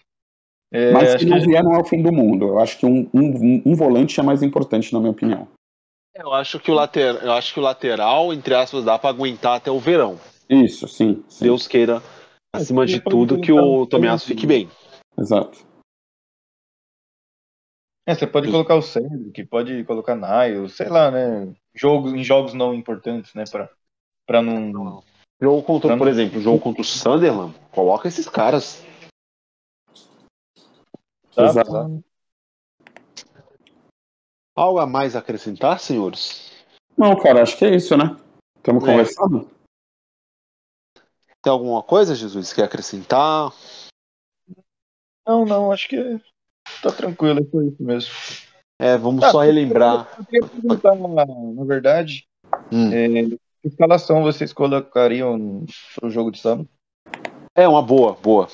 [0.72, 2.46] É, Mas se não que- vier, não é o fim do mundo.
[2.48, 5.46] Eu acho que um, um, um volante é mais importante, na minha opinião.
[6.14, 9.56] Eu acho que o lateral, eu acho que o lateral, entre aspas, dá pra aguentar
[9.56, 10.18] até o verão.
[10.48, 11.24] Isso, sim.
[11.28, 11.44] sim.
[11.44, 12.02] Deus queira,
[12.52, 14.68] acima de tudo, que o Tomiasso fique bem.
[15.18, 15.58] Exato.
[18.06, 21.52] É, você pode colocar o Cedric, pode colocar Niles, sei lá, né?
[21.74, 23.44] Jogos, em jogos não importantes, né?
[23.50, 23.70] Pra,
[24.26, 25.02] pra não.
[25.40, 28.84] Jogo contra, Pra por não- exemplo, jogo contra o Sunderland, coloca esses caras.
[31.34, 31.44] Tá?
[31.46, 32.04] Exato.
[34.56, 36.52] Algo a mais a acrescentar, senhores?
[36.96, 38.16] Não, cara, acho que é isso, né?
[38.56, 38.86] Estamos É.
[38.86, 39.50] conversando?
[41.42, 43.52] Tem alguma coisa, Jesus, quer acrescentar?
[45.26, 46.20] Não, não, acho que
[46.82, 48.12] tá tranquilo, é só isso mesmo.
[48.80, 50.08] É, vamos Tá, só relembrar.
[50.18, 52.26] Eu queria perguntar, na verdade,
[52.72, 52.92] Hum.
[52.92, 53.06] é,
[53.60, 55.64] que escalação vocês colocariam
[55.96, 56.68] pro jogo de sábado?
[57.56, 58.48] É uma boa, boa.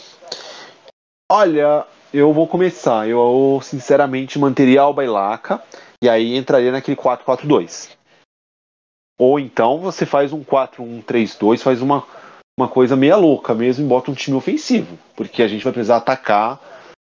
[1.31, 3.09] Olha, eu vou começar.
[3.09, 5.63] Eu sinceramente manteria Alba e Laca
[6.03, 7.91] e aí entraria naquele 4-4-2.
[9.19, 12.07] Ou então você faz um 4-1-3-2, faz uma,
[12.59, 14.99] uma coisa meia louca mesmo e bota um time ofensivo.
[15.15, 16.59] Porque a gente vai precisar atacar,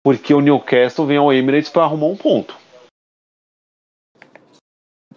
[0.04, 2.56] porque o Newcastle vem ao Emirates para arrumar um ponto.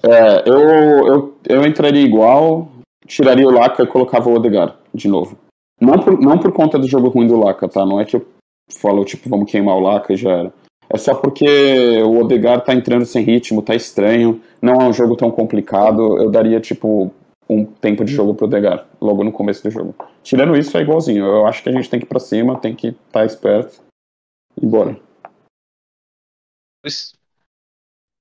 [0.03, 2.73] É, eu, eu, eu entraria igual,
[3.07, 5.39] tiraria o Laca e colocava o Odegar de novo.
[5.81, 7.87] Não por, não por conta do jogo ruim do Laca, tá?
[7.87, 8.27] Não é que eu
[8.79, 10.53] falo, tipo, vamos queimar o Laca e já era.
[10.89, 11.47] É só porque
[12.03, 16.19] o Odegar tá entrando sem ritmo, tá estranho, não é um jogo tão complicado.
[16.19, 17.13] Eu daria, tipo,
[17.49, 19.95] um tempo de jogo pro Odegar, logo no começo do jogo.
[20.23, 21.25] Tirando isso, é igualzinho.
[21.25, 23.81] Eu acho que a gente tem que ir pra cima, tem que estar tá esperto
[24.61, 24.99] e bora.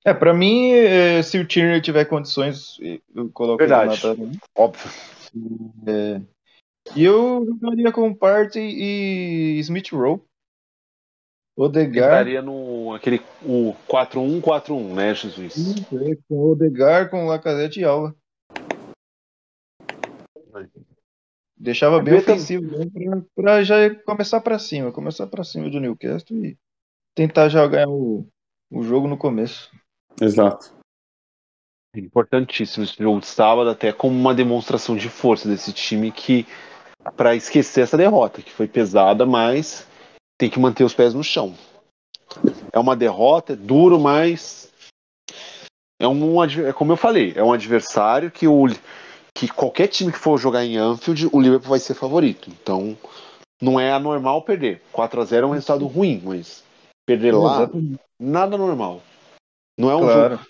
[0.04, 2.78] É, pra mim, é, se o Tierney tiver condições,
[3.14, 3.94] eu coloco Verdade.
[3.94, 4.32] na tabela.
[4.56, 4.90] Óbvio.
[5.86, 6.20] É,
[6.96, 10.20] e eu jogaria com Partey e Smith Rowe.
[11.60, 12.06] Odegar.
[12.08, 15.54] Entraria no aquele o 4-1-4-1, né, Jesus?
[15.92, 18.14] É, Com Odegar, com Lacazette e Alba.
[21.56, 25.78] Deixava bem tam- ofensivo né, pra, pra já começar pra cima, começar pra cima do
[25.78, 26.56] Newcastle e
[27.14, 28.26] tentar já ganhar o,
[28.70, 29.70] o jogo no começo.
[30.20, 30.72] Exato.
[31.94, 36.46] Importantíssimo esse jogo de sábado, até como uma demonstração de força desse time que,
[37.16, 39.86] para esquecer essa derrota, que foi pesada, mas
[40.40, 41.54] tem que manter os pés no chão.
[42.72, 44.72] É uma derrota, é duro, mas
[46.00, 48.66] é um é como eu falei, é um adversário que o
[49.36, 52.48] que qualquer time que for jogar em Anfield, o Liverpool vai ser favorito.
[52.48, 52.96] Então,
[53.60, 54.82] não é anormal perder.
[54.90, 56.64] 4 a 0 é um resultado ruim, mas
[57.06, 58.00] perder lá, Exatamente.
[58.18, 59.02] nada normal.
[59.78, 60.40] Não é um jogo Claro.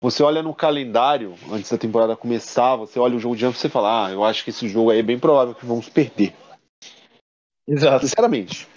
[0.00, 3.62] você olha no calendário, antes da temporada começar, você olha o jogo de Anfield e
[3.62, 6.34] você fala, ah, eu acho que esse jogo aí é bem provável que vamos perder.
[7.66, 8.06] Exato.
[8.06, 8.68] Sinceramente.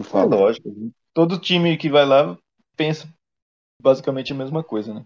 [0.00, 0.92] É lógico.
[1.12, 2.36] Todo time que vai lá
[2.76, 3.08] pensa
[3.82, 5.04] basicamente a mesma coisa, né?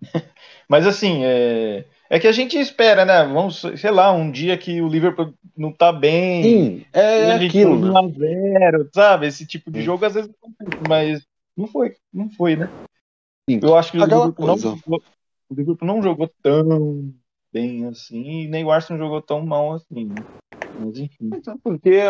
[0.68, 1.86] Mas assim, é...
[2.10, 3.24] é que a gente espera, né?
[3.24, 6.42] Vamos, sei lá, um dia que o Liverpool não tá bem.
[6.42, 7.90] Sim, é aquilo, foi né?
[7.90, 9.26] 1 a 0, sabe?
[9.26, 9.84] Esse tipo de Sim.
[9.84, 12.68] jogo às vezes acontece, mas não foi, não foi, né?
[13.48, 13.60] Sim.
[13.62, 15.02] Eu acho que o Liverpool, não jogou,
[15.48, 17.14] o Liverpool não jogou tão
[17.52, 20.08] bem assim, e nem o Arsenal jogou tão mal assim.
[20.78, 20.86] Né?
[20.86, 21.30] Mas enfim.
[21.62, 22.00] Porque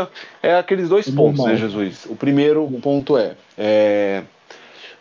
[0.42, 1.54] é aqueles dois É pontos, normal.
[1.54, 2.06] né, Jesus?
[2.06, 4.24] O primeiro ponto é, é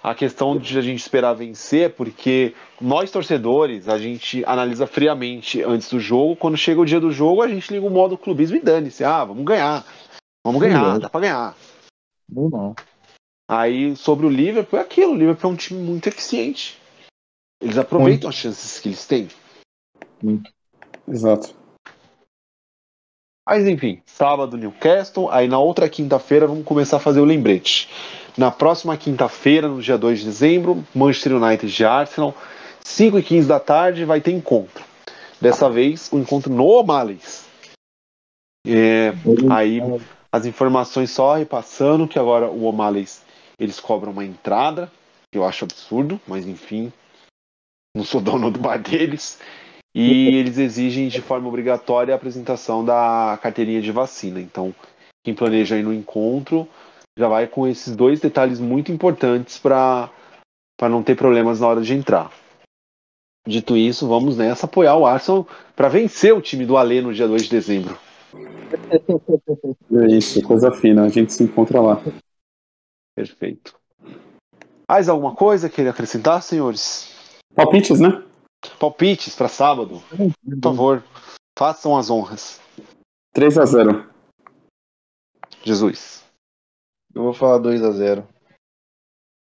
[0.03, 5.89] a questão de a gente esperar vencer, porque nós torcedores, a gente analisa friamente antes
[5.89, 8.61] do jogo, quando chega o dia do jogo, a gente liga o modo clubismo e
[8.61, 9.03] dane-se.
[9.03, 9.83] Ah, vamos ganhar.
[10.45, 11.55] Vamos ganhar, dá pra ganhar.
[12.29, 12.75] Normal.
[13.49, 15.13] Aí, sobre o Liverpool, é aquilo.
[15.13, 16.79] O Liverpool é um time muito eficiente.
[17.61, 19.27] Eles aproveitam as chances que eles têm.
[21.07, 21.53] Exato.
[23.47, 25.29] Mas, enfim, sábado, Newcastle.
[25.29, 27.89] Aí, na outra quinta-feira, vamos começar a fazer o lembrete.
[28.35, 32.35] Na próxima quinta-feira, no dia 2 de dezembro, Manchester United e Arsenal.
[32.83, 34.83] 5 e 15 da tarde, vai ter encontro.
[35.39, 37.45] Dessa vez, o encontro no O'Malley's.
[38.65, 39.13] É,
[39.51, 39.79] aí,
[40.31, 43.23] as informações só repassando que agora o O'Malley's
[43.59, 44.91] eles cobram uma entrada,
[45.31, 46.91] que eu acho absurdo, mas enfim,
[47.95, 49.39] não sou dono do bar deles.
[49.97, 54.41] E eles exigem de forma obrigatória a apresentação da carteirinha de vacina.
[54.41, 54.75] Então,
[55.23, 56.67] quem planeja ir no encontro
[57.17, 60.11] já vai com esses dois detalhes muito importantes para
[60.81, 62.29] não ter problemas na hora de entrar.
[63.47, 67.27] Dito isso, vamos nessa apoiar o Arsenal para vencer o time do Alê no dia
[67.27, 67.97] 2 de dezembro.
[68.33, 71.05] É isso, coisa fina.
[71.05, 72.03] A gente se encontra lá.
[73.15, 73.79] Perfeito.
[74.89, 77.15] Mais alguma coisa que ele acrescentar, senhores?
[77.55, 78.24] Palpites, né?
[78.85, 81.03] Palpites para sábado, por favor,
[81.57, 82.61] façam as honras.
[83.33, 84.07] 3 a 0
[85.63, 86.23] Jesus.
[87.15, 88.27] Eu vou falar 2 a 0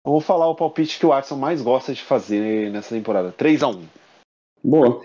[0.03, 3.31] Eu vou falar o palpite que o Arsenal mais gosta de fazer nessa temporada.
[3.31, 3.85] 3 a 1
[4.65, 5.03] Boa.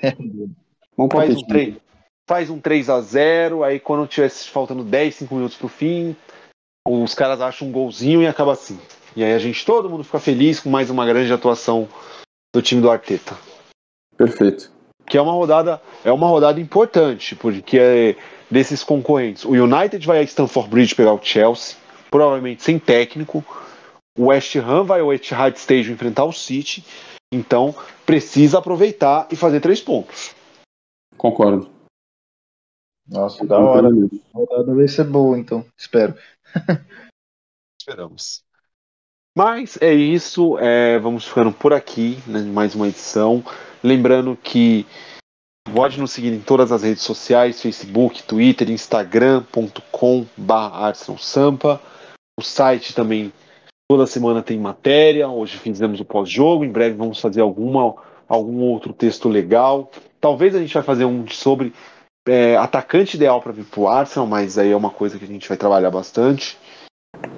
[0.97, 1.45] Bom Faz palpite.
[1.45, 1.77] um 3,
[2.27, 6.16] faz um 3 a 0 aí quando tivesse faltando 10, 5 minutos pro fim,
[6.89, 8.81] os caras acham um golzinho e acaba assim.
[9.14, 11.87] E aí a gente, todo mundo fica feliz com mais uma grande atuação
[12.55, 13.37] do time do Arteta.
[14.17, 14.71] Perfeito.
[15.07, 18.17] Que é uma rodada, é uma rodada importante, porque é
[18.51, 19.45] desses concorrentes.
[19.45, 21.77] O United vai a Stamford Bridge pegar o Chelsea,
[22.11, 23.45] provavelmente sem técnico.
[24.17, 26.85] O West Ham vai ao Etihad Stadium enfrentar o City.
[27.33, 27.75] Então,
[28.07, 30.35] precisa aproveitar e fazer três pontos.
[31.17, 31.69] Concordo.
[33.07, 33.89] Nossa, da hora.
[33.89, 35.65] A rodada vai ser boa, então.
[35.77, 36.15] Espero.
[37.81, 38.43] Esperamos.
[39.37, 40.59] Mas é isso.
[40.59, 43.45] É, vamos ficando por aqui, né, mais uma edição.
[43.85, 44.87] Lembrando que
[45.74, 51.82] pode nos seguir em todas as redes sociais: Facebook, Twitter, Instagram.com.br Sampa.
[52.41, 53.30] O site também
[53.87, 55.28] toda semana tem matéria.
[55.28, 56.64] Hoje fizemos o pós-jogo.
[56.64, 57.95] Em breve vamos fazer alguma,
[58.26, 59.91] algum outro texto legal.
[60.18, 61.74] Talvez a gente vai fazer um sobre
[62.26, 65.28] é, atacante ideal para vir para o Arsenal, mas aí é uma coisa que a
[65.28, 66.57] gente vai trabalhar bastante.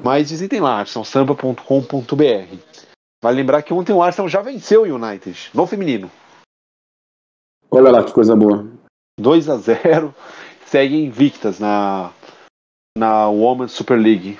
[0.05, 2.57] Mas visitem lá, arsenalsamba.com.br.
[3.21, 6.09] Vale lembrar que ontem o Arsenal já venceu o United, no feminino.
[7.71, 8.67] Olha lá que coisa boa.
[9.19, 10.15] 2 a 0
[10.67, 12.13] Segue invictas na,
[12.99, 14.39] na Women's Super League.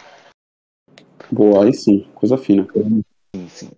[1.31, 2.67] Boa, aí sim, coisa fina.
[3.35, 3.71] Sim, sim.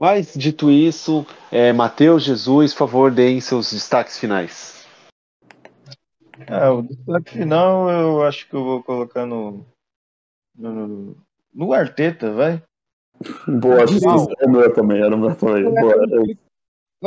[0.00, 4.86] Mas, dito isso, é, Matheus, Jesus, por favor, deem seus destaques finais.
[6.46, 9.64] É, o destaque final eu acho que eu vou colocar no.
[10.54, 11.16] no,
[11.54, 12.62] no Arteta, vai.
[13.46, 14.26] Boa, não.
[14.38, 15.64] era o meu também, era o meu também.
[15.64, 16.36] Boa, eu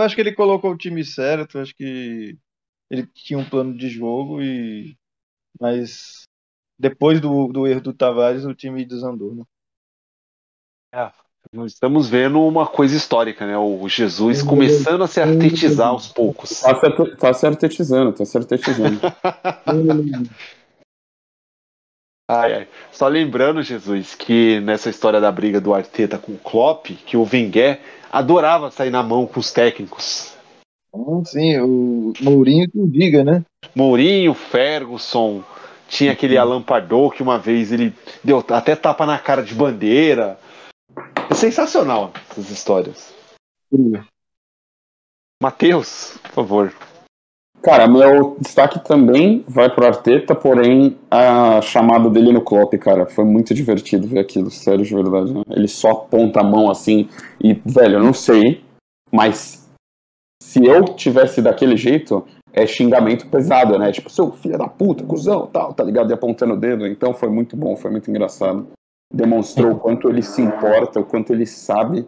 [0.02, 2.38] acho que ele colocou o time certo, acho que
[2.90, 4.98] ele tinha um plano de jogo e.
[5.60, 6.24] Mas
[6.78, 9.44] depois do, do erro do Tavares, o time desandou, né?
[10.94, 11.12] É,
[11.66, 13.58] estamos vendo uma coisa histórica, né?
[13.58, 16.62] O Jesus começando a se artetizar aos poucos.
[16.62, 16.74] Tá,
[17.20, 19.00] tá se artetizando, tá se artetizando.
[22.30, 22.68] ai, ai.
[22.92, 27.28] Só lembrando, Jesus, que nessa história da briga do Arteta com o Klopp, que o
[27.32, 27.82] Wenger
[28.12, 30.34] adorava sair na mão com os técnicos.
[31.26, 33.44] Sim, o Mourinho que diga, né?
[33.76, 35.44] Mourinho, Ferguson,
[35.88, 36.64] tinha aquele Alan
[37.14, 37.94] que uma vez ele
[38.24, 40.40] deu até tapa na cara de bandeira.
[41.30, 43.14] É sensacional essas histórias.
[45.42, 46.74] Matheus, por favor.
[47.62, 53.26] Cara, meu destaque também vai pro Arteta, porém a chamada dele no Klopp, cara, foi
[53.26, 55.34] muito divertido ver aquilo, sério, de verdade.
[55.34, 55.42] Né?
[55.50, 57.10] Ele só aponta a mão assim
[57.44, 58.64] e, velho, eu não sei,
[59.12, 59.68] mas
[60.42, 63.92] se eu tivesse daquele jeito, é xingamento pesado, né?
[63.92, 66.10] Tipo, seu filho da puta, cuzão, tal, tá ligado?
[66.10, 66.88] E apontando o dedo.
[66.88, 68.68] Então foi muito bom, foi muito engraçado.
[69.14, 72.06] Demonstrou o quanto ele se importa, o quanto ele sabe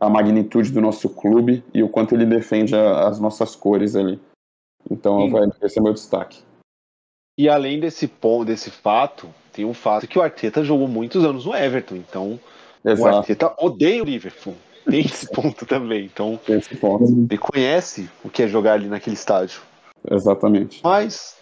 [0.00, 4.20] a magnitude do nosso clube e o quanto ele defende a, as nossas cores ali.
[4.90, 6.42] Então vai, esse é meu destaque.
[7.38, 11.46] E além desse ponto, desse fato, tem um fato que o Arteta jogou muitos anos
[11.46, 12.38] no Everton, então
[12.84, 13.16] Exato.
[13.16, 14.54] o Arteta odeia o Liverpool.
[14.84, 16.04] Tem esse ponto também.
[16.04, 17.04] Então, esse ponto.
[17.04, 19.62] ele conhece o que é jogar ali naquele estádio.
[20.10, 20.80] Exatamente.
[20.84, 21.36] Mas,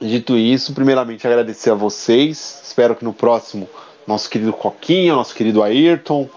[0.00, 2.62] dito isso, primeiramente agradecer a vocês.
[2.64, 3.68] Espero que no próximo,
[4.06, 6.28] nosso querido Coquinha, nosso querido Ayrton,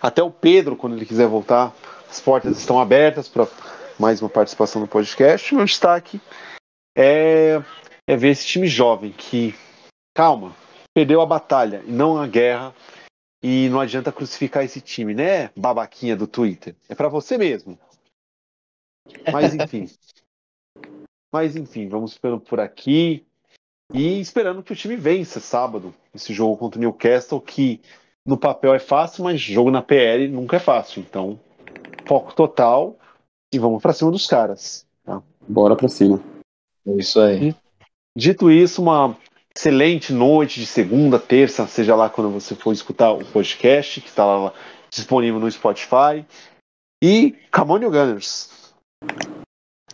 [0.00, 1.74] até o Pedro, quando ele quiser voltar,
[2.08, 3.48] as portas estão abertas para
[4.02, 5.54] mais uma participação no podcast.
[5.54, 6.20] Meu destaque
[6.98, 7.62] é,
[8.04, 9.54] é ver esse time jovem que,
[10.12, 10.56] calma,
[10.92, 12.74] perdeu a batalha e não a guerra
[13.40, 16.74] e não adianta crucificar esse time, né, babaquinha do Twitter?
[16.88, 17.78] É para você mesmo.
[19.32, 19.88] Mas enfim.
[21.32, 23.24] Mas enfim, vamos ficando por aqui.
[23.94, 27.80] E esperando que o time vença sábado esse jogo contra o Newcastle, que
[28.26, 31.00] no papel é fácil, mas jogo na PL nunca é fácil.
[31.00, 31.38] Então,
[32.04, 32.98] foco total
[33.52, 34.86] e vamos para cima dos caras.
[35.04, 35.22] Tá?
[35.46, 36.20] Bora para cima.
[36.86, 37.54] É isso aí.
[38.16, 39.16] Dito isso, uma
[39.54, 44.24] excelente noite de segunda, terça, seja lá quando você for escutar o podcast, que está
[44.24, 44.52] lá
[44.90, 46.24] disponível no Spotify.
[47.02, 48.50] E come on, you Gunners!